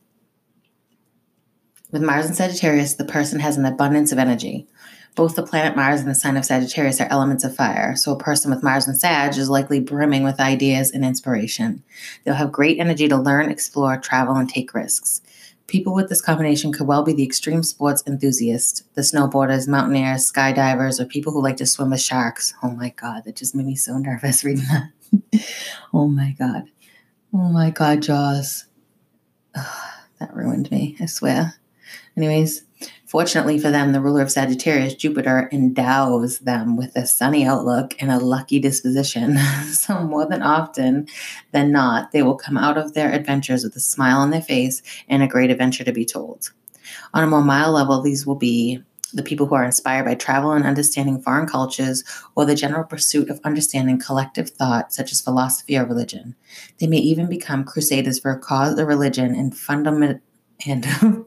With 1.92 2.02
Mars 2.02 2.26
and 2.26 2.36
Sagittarius, 2.36 2.96
the 2.96 3.06
person 3.06 3.40
has 3.40 3.56
an 3.56 3.66
abundance 3.66 4.12
of 4.12 4.18
energy. 4.18 4.68
Both 5.16 5.36
the 5.36 5.44
planet 5.44 5.76
Mars 5.76 6.02
and 6.02 6.10
the 6.10 6.16
sign 6.16 6.38
of 6.38 6.46
Sagittarius 6.46 7.00
are 7.00 7.08
elements 7.12 7.44
of 7.44 7.56
fire, 7.56 7.96
so 7.96 8.12
a 8.12 8.18
person 8.18 8.50
with 8.50 8.64
Mars 8.64 8.88
and 8.88 8.98
Sag 8.98 9.38
is 9.38 9.50
likely 9.50 9.80
brimming 9.80 10.24
with 10.24 10.40
ideas 10.40 10.90
and 10.90 11.06
inspiration. 11.06 11.84
They'll 12.24 12.34
have 12.34 12.52
great 12.52 12.80
energy 12.80 13.08
to 13.08 13.18
learn, 13.18 13.52
explore, 13.52 13.98
travel, 13.98 14.36
and 14.36 14.50
take 14.50 14.74
risks. 14.74 15.22
People 15.68 15.94
with 15.94 16.10
this 16.10 16.22
combination 16.22 16.74
could 16.74 16.88
well 16.88 17.04
be 17.04 17.14
the 17.14 17.24
extreme 17.24 17.64
sports 17.64 18.04
enthusiasts, 18.08 18.84
the 18.96 19.02
snowboarders, 19.02 19.68
mountaineers, 19.68 20.30
skydivers, 20.32 21.00
or 21.00 21.06
people 21.06 21.32
who 21.32 21.44
like 21.44 21.58
to 21.58 21.66
swim 21.66 21.92
with 21.92 22.02
sharks. 22.02 22.54
Oh 22.64 22.72
my 22.72 22.90
God, 22.90 23.24
that 23.26 23.36
just 23.36 23.56
made 23.56 23.68
me 23.68 23.76
so 23.76 23.98
nervous 23.98 24.44
reading 24.44 24.66
that. 24.66 25.46
oh 25.94 26.08
my 26.08 26.36
God. 26.40 26.64
Oh 27.34 27.50
my 27.52 27.70
God, 27.70 28.02
Jaws. 28.02 28.66
that 29.54 30.34
ruined 30.34 30.70
me, 30.72 30.98
I 31.00 31.06
swear. 31.06 31.56
Anyways, 32.18 32.64
Fortunately 33.14 33.60
for 33.60 33.70
them, 33.70 33.92
the 33.92 34.02
ruler 34.02 34.24
of 34.24 34.32
Sagittarius, 34.32 34.96
Jupiter, 34.96 35.48
endows 35.52 36.40
them 36.40 36.76
with 36.76 36.96
a 36.96 37.06
sunny 37.06 37.46
outlook 37.46 37.94
and 38.00 38.10
a 38.10 38.18
lucky 38.18 38.58
disposition. 38.58 39.38
so, 39.72 40.00
more 40.00 40.26
than 40.26 40.42
often 40.42 41.08
than 41.52 41.72
not, 41.72 42.12
they 42.12 42.24
will 42.24 42.34
come 42.36 42.58
out 42.58 42.76
of 42.76 42.96
their 42.96 43.12
adventures 43.12 43.64
with 43.64 43.76
a 43.76 43.80
smile 43.80 44.18
on 44.18 44.32
their 44.32 44.42
face 44.42 44.82
and 45.08 45.22
a 45.22 45.28
great 45.28 45.52
adventure 45.52 45.84
to 45.84 45.92
be 45.92 46.06
told. 46.06 46.54
On 47.14 47.24
a 47.24 47.28
more 47.28 47.44
mild 47.44 47.76
level, 47.76 48.02
these 48.02 48.26
will 48.26 48.34
be 48.34 48.82
the 49.14 49.22
people 49.22 49.46
who 49.46 49.54
are 49.54 49.64
inspired 49.64 50.06
by 50.06 50.16
travel 50.16 50.52
and 50.52 50.66
understanding 50.66 51.22
foreign 51.22 51.46
cultures 51.46 52.04
or 52.34 52.46
the 52.46 52.56
general 52.56 52.84
pursuit 52.84 53.30
of 53.30 53.40
understanding 53.44 54.00
collective 54.00 54.50
thought, 54.50 54.92
such 54.92 55.12
as 55.12 55.22
philosophy 55.22 55.78
or 55.78 55.86
religion. 55.86 56.36
They 56.80 56.88
may 56.88 56.98
even 56.98 57.30
become 57.30 57.64
crusaders 57.64 58.20
for 58.20 58.32
a 58.32 58.40
cause 58.40 58.80
or 58.80 58.88
religion 58.88 59.36
and 59.36 59.56
fundamental 59.56 60.20
and 60.66 60.86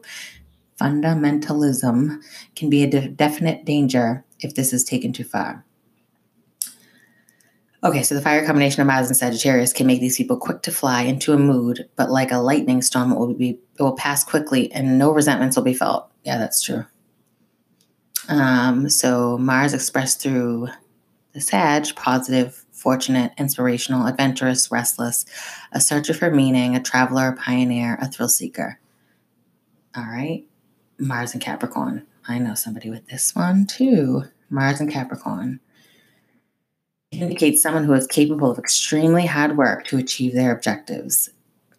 fundamentalism 0.79 2.21
can 2.55 2.69
be 2.69 2.83
a 2.83 2.89
de- 2.89 3.09
definite 3.09 3.65
danger 3.65 4.23
if 4.39 4.55
this 4.55 4.73
is 4.73 4.83
taken 4.83 5.13
too 5.13 5.23
far. 5.23 5.65
Okay, 7.83 8.01
so 8.01 8.15
the 8.15 8.21
fire 8.21 8.45
combination 8.45 8.81
of 8.81 8.87
Mars 8.87 9.07
and 9.07 9.15
Sagittarius 9.15 9.71
can 9.71 9.85
make 9.85 10.01
these 10.01 10.17
people 10.17 10.35
quick 10.35 10.63
to 10.63 10.71
fly 10.71 11.03
into 11.03 11.33
a 11.33 11.37
mood, 11.37 11.87
but 11.95 12.09
like 12.09 12.31
a 12.31 12.39
lightning 12.39 12.81
storm, 12.81 13.11
it 13.11 13.19
will 13.19 13.33
be 13.33 13.59
it 13.79 13.81
will 13.83 13.95
pass 13.95 14.23
quickly 14.23 14.71
and 14.71 14.97
no 14.97 15.11
resentments 15.11 15.55
will 15.55 15.63
be 15.63 15.75
felt. 15.75 16.11
Yeah, 16.23 16.39
that's 16.39 16.63
true. 16.63 16.85
Um, 18.29 18.89
so 18.89 19.37
Mars 19.37 19.73
expressed 19.73 20.21
through 20.21 20.69
The 21.33 21.41
Sag, 21.41 21.95
positive, 21.95 22.65
fortunate, 22.71 23.31
inspirational, 23.37 24.07
adventurous, 24.07 24.71
restless, 24.71 25.25
a 25.71 25.79
searcher 25.79 26.13
for 26.13 26.31
meaning, 26.31 26.75
a 26.75 26.81
traveler, 26.81 27.29
a 27.29 27.35
pioneer, 27.35 27.97
a 28.01 28.07
thrill 28.09 28.27
seeker. 28.27 28.79
All 29.95 30.03
right. 30.03 30.45
Mars 30.99 31.33
and 31.33 31.41
Capricorn. 31.41 32.05
I 32.27 32.39
know 32.39 32.55
somebody 32.55 32.89
with 32.89 33.07
this 33.07 33.35
one 33.35 33.65
too. 33.65 34.23
Mars 34.49 34.79
and 34.79 34.91
Capricorn. 34.91 35.59
It 37.11 37.21
indicates 37.21 37.61
someone 37.61 37.85
who 37.85 37.93
is 37.93 38.07
capable 38.07 38.51
of 38.51 38.59
extremely 38.59 39.25
hard 39.25 39.57
work 39.57 39.85
to 39.85 39.97
achieve 39.97 40.33
their 40.33 40.51
objectives. 40.51 41.29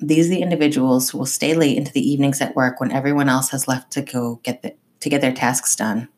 These 0.01 0.27
are 0.27 0.31
the 0.31 0.43
individuals 0.43 1.11
who 1.11 1.19
will 1.19 1.27
stay 1.27 1.55
late 1.55 1.77
into 1.77 1.93
the 1.93 2.09
evenings 2.09 2.41
at 2.41 2.55
work 2.55 2.81
when 2.81 2.93
everyone 2.93 3.29
else 3.29 3.51
has 3.51 3.69
left 3.69 3.91
to 3.93 4.03
go 4.03 4.41
get 4.43 4.63
the, 4.63 4.75
to 5.01 5.11
get 5.11 5.21
their 5.21 5.33
tasks 5.33 5.77
done. 5.77 6.09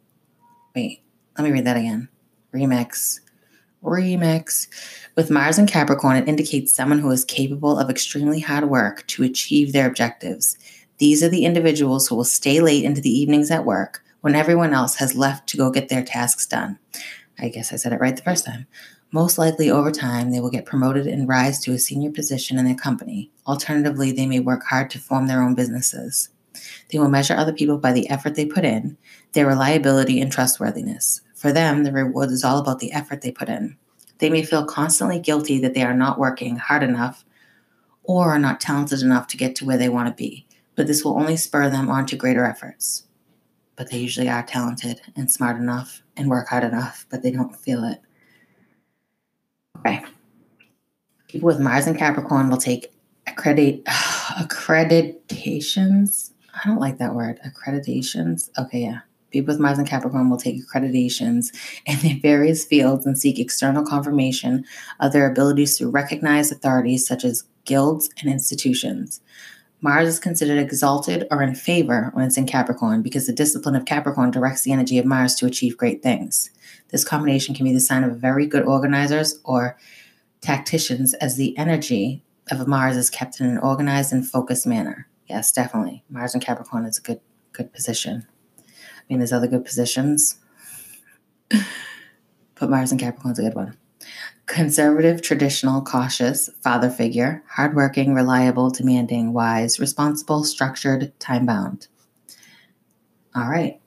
Wait, 0.77 1.03
let 1.37 1.45
me 1.45 1.51
read 1.51 1.65
that 1.65 1.77
again. 1.77 2.09
Remix. 2.55 3.21
Remix. 3.83 4.69
With 5.17 5.31
Mars 5.31 5.59
and 5.59 5.69
Capricorn, 5.69 6.17
it 6.17 6.29
indicates 6.29 6.75
someone 6.75 6.99
who 6.99 7.11
is 7.11 7.25
capable 7.25 7.79
of 7.79 7.91
extremely 7.91 8.41
hard 8.41 8.69
work 8.69 9.07
to 9.09 9.25
achieve 9.25 9.73
their 9.73 9.87
objectives. 9.89 10.57
These 11.01 11.23
are 11.23 11.31
the 11.31 11.47
individuals 11.47 12.07
who 12.07 12.15
will 12.15 12.25
stay 12.25 12.61
late 12.61 12.85
into 12.85 13.01
the 13.01 13.09
evenings 13.09 13.51
at 13.51 13.65
work 13.65 14.05
when 14.21 14.35
everyone 14.35 14.75
else 14.75 14.97
has 14.97 15.15
left 15.15 15.49
to 15.49 15.57
go 15.57 15.71
get 15.71 15.89
their 15.89 16.05
tasks 16.05 16.45
done. 16.45 16.79
I 17.39 17.49
guess 17.49 17.73
I 17.73 17.77
said 17.77 17.95
it 17.95 18.01
right 18.01 18.15
the 18.15 18.23
first 18.23 18.45
time. 18.45 18.67
Most 19.11 19.39
likely, 19.39 19.71
over 19.71 19.91
time, 19.91 20.31
they 20.31 20.41
will 20.41 20.51
get 20.51 20.67
promoted 20.67 21.07
and 21.07 21.27
rise 21.27 21.59
to 21.61 21.73
a 21.73 21.79
senior 21.79 22.11
position 22.11 22.59
in 22.59 22.67
their 22.67 22.75
company. 22.75 23.31
Alternatively, 23.47 24.13
they 24.13 24.27
may 24.27 24.41
work 24.41 24.63
hard 24.65 24.91
to 24.91 24.99
form 24.99 25.27
their 25.27 25.43
own 25.43 25.55
businesses. 25.55 26.29
They 26.93 26.99
will 26.99 27.09
measure 27.09 27.35
other 27.35 27.55
people 27.55 27.79
by 27.79 27.95
the 27.95 28.11
effort 28.11 28.35
they 28.35 28.45
put 28.45 28.67
in, 28.67 28.99
their 29.33 29.47
reliability, 29.47 30.21
and 30.21 30.31
trustworthiness. 30.31 31.23
For 31.35 31.51
them, 31.51 31.83
the 31.83 31.93
reward 31.93 32.31
is 32.31 32.45
all 32.45 32.59
about 32.59 32.79
the 32.79 32.93
effort 32.93 33.23
they 33.23 33.33
put 33.33 33.49
in. 33.49 33.79
They 34.19 34.29
may 34.29 34.43
feel 34.43 34.67
constantly 34.67 35.19
guilty 35.19 35.61
that 35.61 35.73
they 35.73 35.83
are 35.83 35.95
not 35.95 36.19
working 36.19 36.57
hard 36.57 36.83
enough 36.83 37.25
or 38.03 38.35
are 38.35 38.39
not 38.39 38.61
talented 38.61 39.01
enough 39.01 39.29
to 39.29 39.39
get 39.39 39.57
to 39.57 39.65
where 39.65 39.79
they 39.79 39.89
want 39.89 40.09
to 40.09 40.15
be 40.15 40.47
but 40.77 40.87
this 40.87 41.05
will 41.05 41.19
only 41.19 41.37
spur 41.37 41.69
them 41.71 41.89
on 41.89 42.07
to 42.07 42.17
greater 42.17 42.45
efforts. 42.45 43.09
But 43.77 43.91
they 43.91 43.99
usually 43.99 44.29
are 44.29 44.43
talented 44.43 45.01
and 45.17 45.31
smart 45.31 45.57
enough 45.57 46.03
and 46.17 46.29
work 46.29 46.49
hard 46.49 46.65
enough, 46.65 47.07
but 47.11 47.23
they 47.23 47.31
don't 47.31 47.57
feel 47.57 47.85
it. 47.85 48.01
Okay. 49.79 50.03
People 51.29 51.47
with 51.47 51.61
Mars 51.61 51.87
and 51.87 51.97
Capricorn 51.97 52.51
will 52.51 52.59
take 52.59 52.93
accredit 53.27 53.85
accreditations. 53.85 56.33
I 56.53 56.69
don't 56.69 56.81
like 56.81 56.99
that 56.99 57.15
word. 57.15 57.41
Accreditations. 57.47 58.51
Okay, 58.59 58.81
yeah. 58.81 59.01
People 59.31 59.55
with 59.55 59.61
Mars 59.61 59.79
and 59.79 59.87
Capricorn 59.87 60.29
will 60.29 60.37
take 60.37 60.61
accreditations 60.61 61.55
in 61.87 61.99
their 62.01 62.19
various 62.21 62.65
fields 62.65 63.07
and 63.07 63.17
seek 63.17 63.39
external 63.39 63.85
confirmation 63.85 64.65
of 64.99 65.13
their 65.13 65.31
abilities 65.31 65.79
through 65.79 65.91
recognized 65.91 66.51
authorities 66.53 67.07
such 67.07 67.25
as 67.25 67.45
guilds 67.65 68.11
and 68.21 68.29
institutions. 68.31 69.21
Mars 69.83 70.09
is 70.09 70.19
considered 70.19 70.59
exalted 70.59 71.27
or 71.31 71.43
in 71.43 71.55
favor 71.55 72.11
when 72.13 72.27
it's 72.27 72.37
in 72.37 72.47
Capricorn 72.47 73.03
because 73.03 73.27
the 73.27 73.33
discipline 73.33 73.75
of 73.75 73.87
Capricorn 73.87 74.31
directs 74.31 74.63
the 74.63 74.73
energy 74.73 74.99
of 74.99 75.07
Mars 75.07 75.35
to 75.37 75.47
achieve 75.47 75.77
great 75.77 76.03
things. 76.03 76.51
This 76.89 77.05
combination 77.05 77.55
can 77.55 77.65
be 77.65 77.73
the 77.73 77.81
sign 77.81 78.05
of 78.05 78.17
very 78.17 78.47
good 78.47 78.65
organizers 78.65 79.41
or 79.45 79.79
tacticians 80.41 81.15
as 81.15 81.37
the 81.37 81.57
energy 81.57 82.23
of 82.51 82.67
Mars 82.67 82.97
is 82.97 83.11
kept 83.11 83.41
in 83.41 83.47
an 83.47 83.59
organized 83.59 84.13
and 84.13 84.27
focused 84.27 84.67
manner. 84.67 85.09
Yes, 85.29 85.53
definitely. 85.53 86.05
Mars 86.11 86.35
and 86.35 86.45
Capricorn 86.45 86.85
is 86.85 86.99
a 86.99 87.03
good 87.03 87.21
good 87.53 87.73
position. 87.73 88.27
I 88.59 89.03
mean, 89.09 89.19
there's 89.19 89.33
other 89.33 89.49
good 89.49 89.65
positions, 89.65 90.37
but 91.49 92.71
Mars 92.71 92.91
and 92.91 93.01
Capricorn 93.01 93.33
is 93.33 93.39
a 93.39 93.43
good 93.43 93.55
one 93.55 93.77
conservative, 94.51 95.23
traditional, 95.23 95.81
cautious, 95.81 96.51
father 96.61 96.91
figure, 96.91 97.43
hardworking, 97.49 98.15
reliable, 98.15 98.69
demanding, 98.69 99.33
wise, 99.33 99.79
responsible, 99.79 100.43
structured, 100.43 101.13
time 101.21 101.47
bound. 101.47 101.87
All 103.35 103.49
right. 103.49 103.81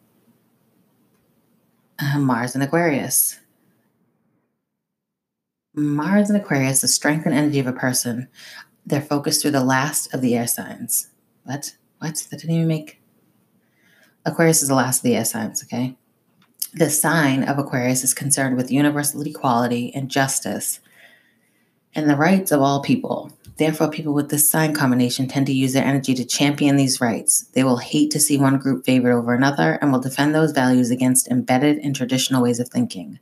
Uh, 2.00 2.18
Mars 2.18 2.56
and 2.56 2.64
Aquarius. 2.64 3.40
Mars 5.76 6.30
and 6.30 6.42
Aquarius, 6.42 6.80
the 6.80 6.88
strength 6.88 7.26
and 7.26 7.36
energy 7.36 7.60
of 7.60 7.68
a 7.68 7.74
person. 7.74 8.30
They're 8.86 9.02
focused 9.02 9.42
through 9.42 9.52
the 9.52 9.64
last 9.64 10.14
of 10.14 10.22
the 10.22 10.34
air 10.34 10.48
signs. 10.48 11.10
What? 11.44 11.76
What? 12.00 12.26
That 12.30 12.40
didn't 12.40 12.56
even 12.56 12.68
make. 12.68 13.02
Aquarius 14.26 14.62
is 14.62 14.70
the 14.70 14.76
last 14.76 15.00
of 15.00 15.04
the 15.04 15.16
air 15.18 15.26
signs, 15.26 15.62
okay? 15.62 15.98
The 16.76 16.90
sign 16.90 17.44
of 17.44 17.60
Aquarius 17.60 18.04
is 18.04 18.16
concerned 18.16 18.58
with 18.58 18.72
universal 18.72 19.22
equality 19.22 19.94
and 19.94 20.10
justice 20.10 20.80
and 21.94 22.10
the 22.10 22.16
rights 22.16 22.52
of 22.52 22.62
all 22.62 22.82
people. 22.82 23.32
Therefore, 23.58 23.92
people 23.92 24.16
with 24.16 24.30
this 24.30 24.50
sign 24.50 24.74
combination 24.74 25.28
tend 25.28 25.46
to 25.46 25.54
use 25.54 25.74
their 25.74 25.86
energy 25.86 26.16
to 26.16 26.26
champion 26.26 26.76
these 26.76 27.00
rights. 27.00 27.44
They 27.54 27.64
will 27.64 27.78
hate 27.78 28.10
to 28.10 28.20
see 28.20 28.40
one 28.40 28.58
group 28.58 28.86
favored 28.86 29.12
over 29.12 29.36
another 29.36 29.78
and 29.82 29.92
will 29.92 30.00
defend 30.00 30.34
those 30.34 30.52
values 30.52 30.90
against 30.90 31.28
embedded 31.28 31.78
and 31.78 31.96
traditional 31.96 32.42
ways 32.42 32.60
of 32.60 32.70
thinking. 32.70 33.20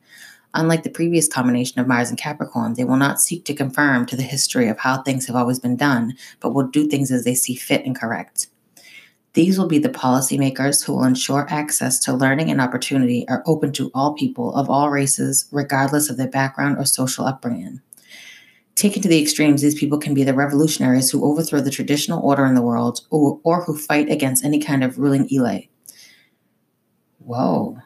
Unlike 0.53 0.83
the 0.83 0.89
previous 0.89 1.27
combination 1.27 1.81
of 1.81 1.87
Mars 1.87 2.07
and 2.07 2.17
Capricorn, 2.17 2.75
they 2.75 2.85
will 2.85 2.95
not 2.95 3.19
seek 3.19 3.43
to 3.45 3.53
confirm 3.53 4.05
to 4.05 4.15
the 4.15 4.23
history 4.23 4.69
of 4.69 4.79
how 4.79 5.01
things 5.01 5.27
have 5.27 5.35
always 5.35 5.59
been 5.59 5.75
done, 5.75 6.13
but 6.39 6.53
will 6.53 6.67
do 6.67 6.87
things 6.87 7.11
as 7.11 7.25
they 7.25 7.35
see 7.35 7.55
fit 7.55 7.85
and 7.85 7.99
correct. 7.99 8.47
These 9.33 9.57
will 9.57 9.67
be 9.67 9.79
the 9.79 9.89
policymakers 9.89 10.83
who 10.83 10.93
will 10.93 11.05
ensure 11.05 11.47
access 11.49 11.99
to 11.99 12.13
learning 12.13 12.51
and 12.51 12.59
opportunity 12.59 13.25
are 13.29 13.43
open 13.45 13.71
to 13.73 13.89
all 13.93 14.13
people 14.13 14.53
of 14.55 14.69
all 14.69 14.89
races, 14.89 15.47
regardless 15.51 16.09
of 16.09 16.17
their 16.17 16.27
background 16.27 16.77
or 16.77 16.85
social 16.85 17.25
upbringing. 17.25 17.81
Taken 18.75 19.01
to 19.01 19.07
the 19.07 19.21
extremes, 19.21 19.61
these 19.61 19.79
people 19.79 19.99
can 19.99 20.13
be 20.13 20.23
the 20.23 20.33
revolutionaries 20.33 21.09
who 21.11 21.23
overthrow 21.23 21.61
the 21.61 21.71
traditional 21.71 22.21
order 22.21 22.45
in 22.45 22.55
the 22.55 22.61
world 22.61 23.01
or, 23.09 23.39
or 23.43 23.63
who 23.63 23.77
fight 23.77 24.09
against 24.09 24.43
any 24.43 24.59
kind 24.59 24.83
of 24.83 24.97
ruling 24.97 25.29
elite. 25.29 25.69
Whoa. 27.19 27.77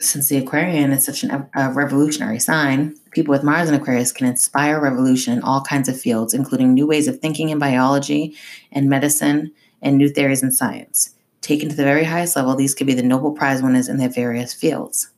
Since 0.00 0.28
the 0.28 0.36
Aquarian 0.36 0.92
is 0.92 1.04
such 1.04 1.22
an, 1.22 1.48
a 1.54 1.72
revolutionary 1.72 2.38
sign, 2.38 2.96
people 3.12 3.32
with 3.32 3.42
Mars 3.42 3.68
in 3.68 3.74
Aquarius 3.74 4.12
can 4.12 4.26
inspire 4.26 4.80
revolution 4.80 5.32
in 5.32 5.42
all 5.42 5.62
kinds 5.62 5.88
of 5.88 6.00
fields, 6.00 6.34
including 6.34 6.74
new 6.74 6.86
ways 6.86 7.08
of 7.08 7.18
thinking 7.18 7.48
in 7.48 7.58
biology 7.58 8.36
and 8.72 8.88
medicine 8.88 9.52
and 9.82 9.96
new 9.96 10.08
theories 10.08 10.42
in 10.42 10.50
science. 10.50 11.14
Taken 11.40 11.68
to 11.68 11.76
the 11.76 11.84
very 11.84 12.04
highest 12.04 12.36
level, 12.36 12.56
these 12.56 12.74
could 12.74 12.86
be 12.86 12.94
the 12.94 13.02
Nobel 13.02 13.32
Prize 13.32 13.62
winners 13.62 13.88
in 13.88 13.96
their 13.96 14.08
various 14.08 14.52
fields. 14.52 15.10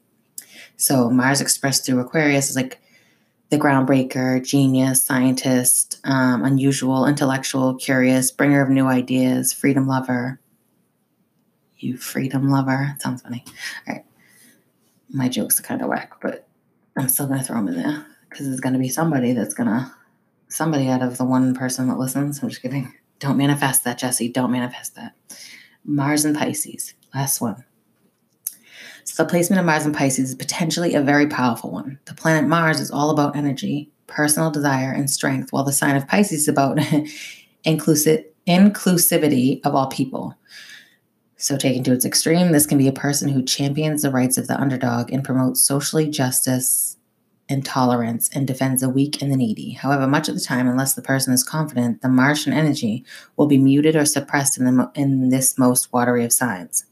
So 0.77 1.11
Mars 1.11 1.41
expressed 1.41 1.85
through 1.85 2.01
Aquarius 2.01 2.51
is 2.51 2.57
like 2.57 2.81
the 3.51 3.59
groundbreaker, 3.59 4.45
genius, 4.45 5.05
scientist, 5.05 6.01
um, 6.05 6.45
unusual, 6.45 7.07
intellectual, 7.07 7.75
curious, 7.75 8.31
bringer 8.31 8.63
of 8.63 8.71
new 8.71 8.87
ideas, 8.87 9.53
freedom 9.53 9.87
lover. 9.87 10.41
You 11.79 11.97
freedom 11.97 12.49
lover. 12.49 12.95
Sounds 13.01 13.23
funny. 13.23 13.45
All 13.89 13.95
right. 13.95 14.05
My 15.11 15.29
jokes 15.29 15.59
are 15.59 15.65
kind 15.65 15.83
of 15.83 15.89
whack, 15.89 16.13
but 16.23 16.47
I'm 16.97 17.09
still 17.09 17.27
going 17.27 17.41
to 17.41 17.45
throw 17.45 17.57
them 17.57 17.69
in 17.69 17.83
there 17.83 18.07
because 18.29 18.47
there's 18.47 18.61
going 18.61 18.75
to 18.75 18.79
be 18.79 18.89
somebody 18.89 19.33
that's 19.33 19.55
going 19.55 19.69
to, 19.69 19.93
somebody 20.49 20.89
out 20.89 21.03
of 21.03 21.19
the 21.19 21.25
one 21.25 21.55
person 21.55 21.89
that 21.89 21.99
listens. 21.99 22.43
I'm 22.43 22.49
just 22.49 22.63
kidding. 22.63 22.93
Don't 23.21 23.37
manifest 23.37 23.85
that, 23.85 23.99
Jesse. 23.99 24.29
Don't 24.29 24.51
manifest 24.51 24.97
that. 24.97 25.15
Mars 25.85 26.25
and 26.25 26.37
Pisces. 26.37 26.95
Last 27.15 27.41
one. 27.41 27.65
So 29.05 29.23
the 29.23 29.29
placement 29.29 29.61
of 29.61 29.67
Mars 29.67 29.85
and 29.85 29.95
Pisces 29.95 30.31
is 30.31 30.35
potentially 30.35 30.95
a 30.95 31.03
very 31.03 31.27
powerful 31.27 31.71
one. 31.71 31.99
The 32.07 32.15
planet 32.15 32.49
Mars 32.49 32.81
is 32.81 32.91
all 32.91 33.11
about 33.11 33.37
energy, 33.37 33.91
personal 34.07 34.51
desire, 34.51 34.93
and 34.93 35.09
strength, 35.09 35.53
while 35.53 35.65
the 35.65 35.73
sign 35.73 35.97
of 35.97 36.09
Pisces 36.09 36.43
is 36.43 36.49
about 36.49 36.79
inclusive, 37.65 38.25
inclusivity 38.47 39.61
of 39.65 39.75
all 39.75 39.89
people. 39.89 40.35
So, 41.37 41.57
taken 41.57 41.83
to 41.85 41.93
its 41.93 42.05
extreme, 42.05 42.53
this 42.53 42.67
can 42.67 42.77
be 42.77 42.89
a 42.89 42.93
person 42.93 43.31
who 43.31 43.43
champions 43.43 44.03
the 44.03 44.11
rights 44.11 44.37
of 44.37 44.47
the 44.47 44.61
underdog 44.61 45.11
and 45.11 45.25
promotes 45.25 45.63
socially 45.63 46.09
justice 46.09 46.90
and 47.51 47.65
tolerance 47.65 48.31
and 48.33 48.47
defends 48.47 48.81
the 48.81 48.89
weak 48.89 49.21
and 49.21 49.31
the 49.31 49.37
needy. 49.37 49.73
However, 49.73 50.07
much 50.07 50.29
of 50.29 50.37
the 50.37 50.41
time, 50.41 50.69
unless 50.69 50.95
the 50.95 51.03
person 51.03 51.35
is 51.35 51.43
confident, 51.43 52.01
the 52.01 52.09
Martian 52.09 52.53
energy 52.53 53.05
will 53.37 53.47
be 53.47 53.59
muted 53.59 53.97
or 53.97 54.05
suppressed 54.05 54.59
in, 54.59 54.65
the, 54.65 54.91
in 54.95 55.29
this 55.31 55.59
most 55.59 55.93
watery 55.93 56.25
of 56.25 56.33
signs. 56.33 56.85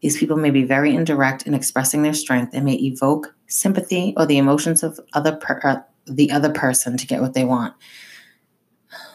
These 0.00 0.18
people 0.18 0.38
may 0.38 0.50
be 0.50 0.64
very 0.64 0.94
indirect 0.94 1.46
in 1.46 1.52
expressing 1.52 2.02
their 2.02 2.14
strength 2.14 2.54
and 2.54 2.64
may 2.64 2.76
evoke 2.76 3.34
sympathy 3.46 4.14
or 4.16 4.24
the 4.24 4.38
emotions 4.38 4.82
of 4.82 4.98
other 5.12 5.36
per, 5.36 5.60
uh, 5.62 5.76
the 6.06 6.30
other 6.30 6.50
person 6.50 6.96
to 6.96 7.06
get 7.06 7.20
what 7.20 7.34
they 7.34 7.44
want. 7.44 7.74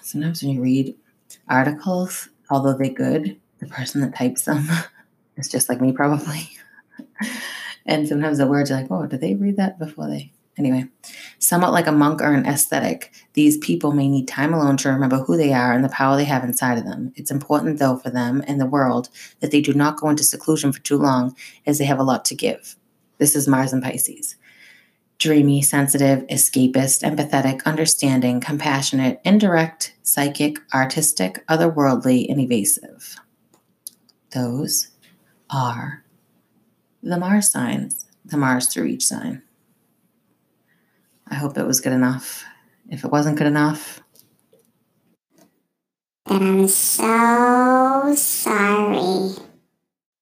Sometimes 0.02 0.44
when 0.44 0.52
you 0.52 0.62
read 0.62 0.96
articles, 1.50 2.30
although 2.52 2.78
they're 2.78 2.94
good, 2.94 3.40
the 3.58 3.66
person 3.66 4.02
that 4.02 4.16
types 4.16 4.44
them 4.44 4.68
is 5.38 5.50
just 5.50 5.68
like 5.68 5.82
me, 5.82 5.92
probably. 5.92 6.52
and 7.88 8.08
sometimes 8.08 8.38
the 8.38 8.46
words 8.46 8.70
are 8.70 8.76
like, 8.76 8.92
oh, 8.92 9.08
did 9.08 9.22
they 9.22 9.34
read 9.34 9.58
that 9.58 9.80
before 9.80 10.08
they 10.08 10.32
Anyway, 10.58 10.86
somewhat 11.40 11.74
like 11.74 11.86
a 11.86 11.92
monk 11.92 12.22
or 12.22 12.34
an 12.34 12.46
ascetic, 12.46 13.14
these 13.34 13.58
people 13.58 13.92
may 13.92 14.08
need 14.08 14.28
time 14.28 14.54
alone 14.54 14.78
to 14.78 14.90
remember 14.90 15.18
who 15.18 15.36
they 15.36 15.52
are 15.52 15.74
and 15.74 15.84
the 15.84 15.90
power 15.90 16.16
they 16.16 16.24
have 16.24 16.46
inside 16.46 16.78
of 16.78 16.86
them. 16.86 17.12
It's 17.16 17.30
important, 17.30 17.78
though, 17.78 17.98
for 17.98 18.10
them 18.10 18.42
and 18.48 18.60
the 18.60 18.66
world 18.66 19.10
that 19.42 19.52
they 19.52 19.60
do 19.60 19.74
not 19.74 19.98
go 19.98 20.08
into 20.10 20.24
seclusion 20.24 20.72
for 20.72 20.80
too 20.80 20.98
long, 20.98 21.36
as 21.66 21.78
they 21.78 21.86
have 21.86 22.00
a 22.00 22.04
lot 22.04 22.24
to 22.26 22.36
give. 22.36 22.78
This 23.18 23.36
is 23.36 23.48
Mars 23.50 23.74
and 23.74 23.84
Pisces. 23.84 24.38
dreamy, 25.18 25.62
sensitive, 25.62 26.26
escapist, 26.28 27.04
empathetic, 27.04 27.64
understanding, 27.66 28.40
compassionate, 28.42 29.20
indirect, 29.24 29.96
psychic, 30.04 30.58
artistic, 30.74 31.46
otherworldly, 31.48 32.30
and 32.30 32.40
evasive. 32.40 33.16
Those 34.32 34.90
are 35.50 36.04
the 37.02 37.18
Mars 37.18 37.50
signs, 37.50 38.06
the 38.26 38.38
Mars 38.38 38.68
through 38.68 38.86
each 38.86 39.06
sign. 39.06 39.42
I 41.28 41.36
hope 41.36 41.58
it 41.58 41.66
was 41.66 41.82
good 41.82 41.94
enough. 41.94 42.44
If 42.90 43.04
it 43.04 43.12
wasn't 43.12 43.38
good 43.38 43.48
enough, 43.48 44.02
then 46.28 46.42
I'm 46.42 46.68
so 46.68 48.14
sorry. 48.16 49.36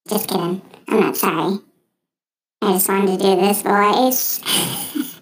Just 0.08 0.28
kidding. 0.28 0.62
I'm 0.88 1.00
not 1.00 1.18
sorry. 1.18 1.60
I 2.62 2.74
just 2.74 2.88
wanted 2.88 3.20
to 3.20 3.24
do 3.24 3.36
this 3.42 3.62
voice. 3.62 4.42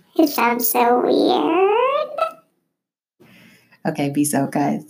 it 0.17 0.27
sounds 0.29 0.69
so 0.69 1.01
weird. 1.01 2.09
Okay, 3.87 4.11
peace 4.11 4.33
out, 4.33 4.51
guys. 4.51 4.83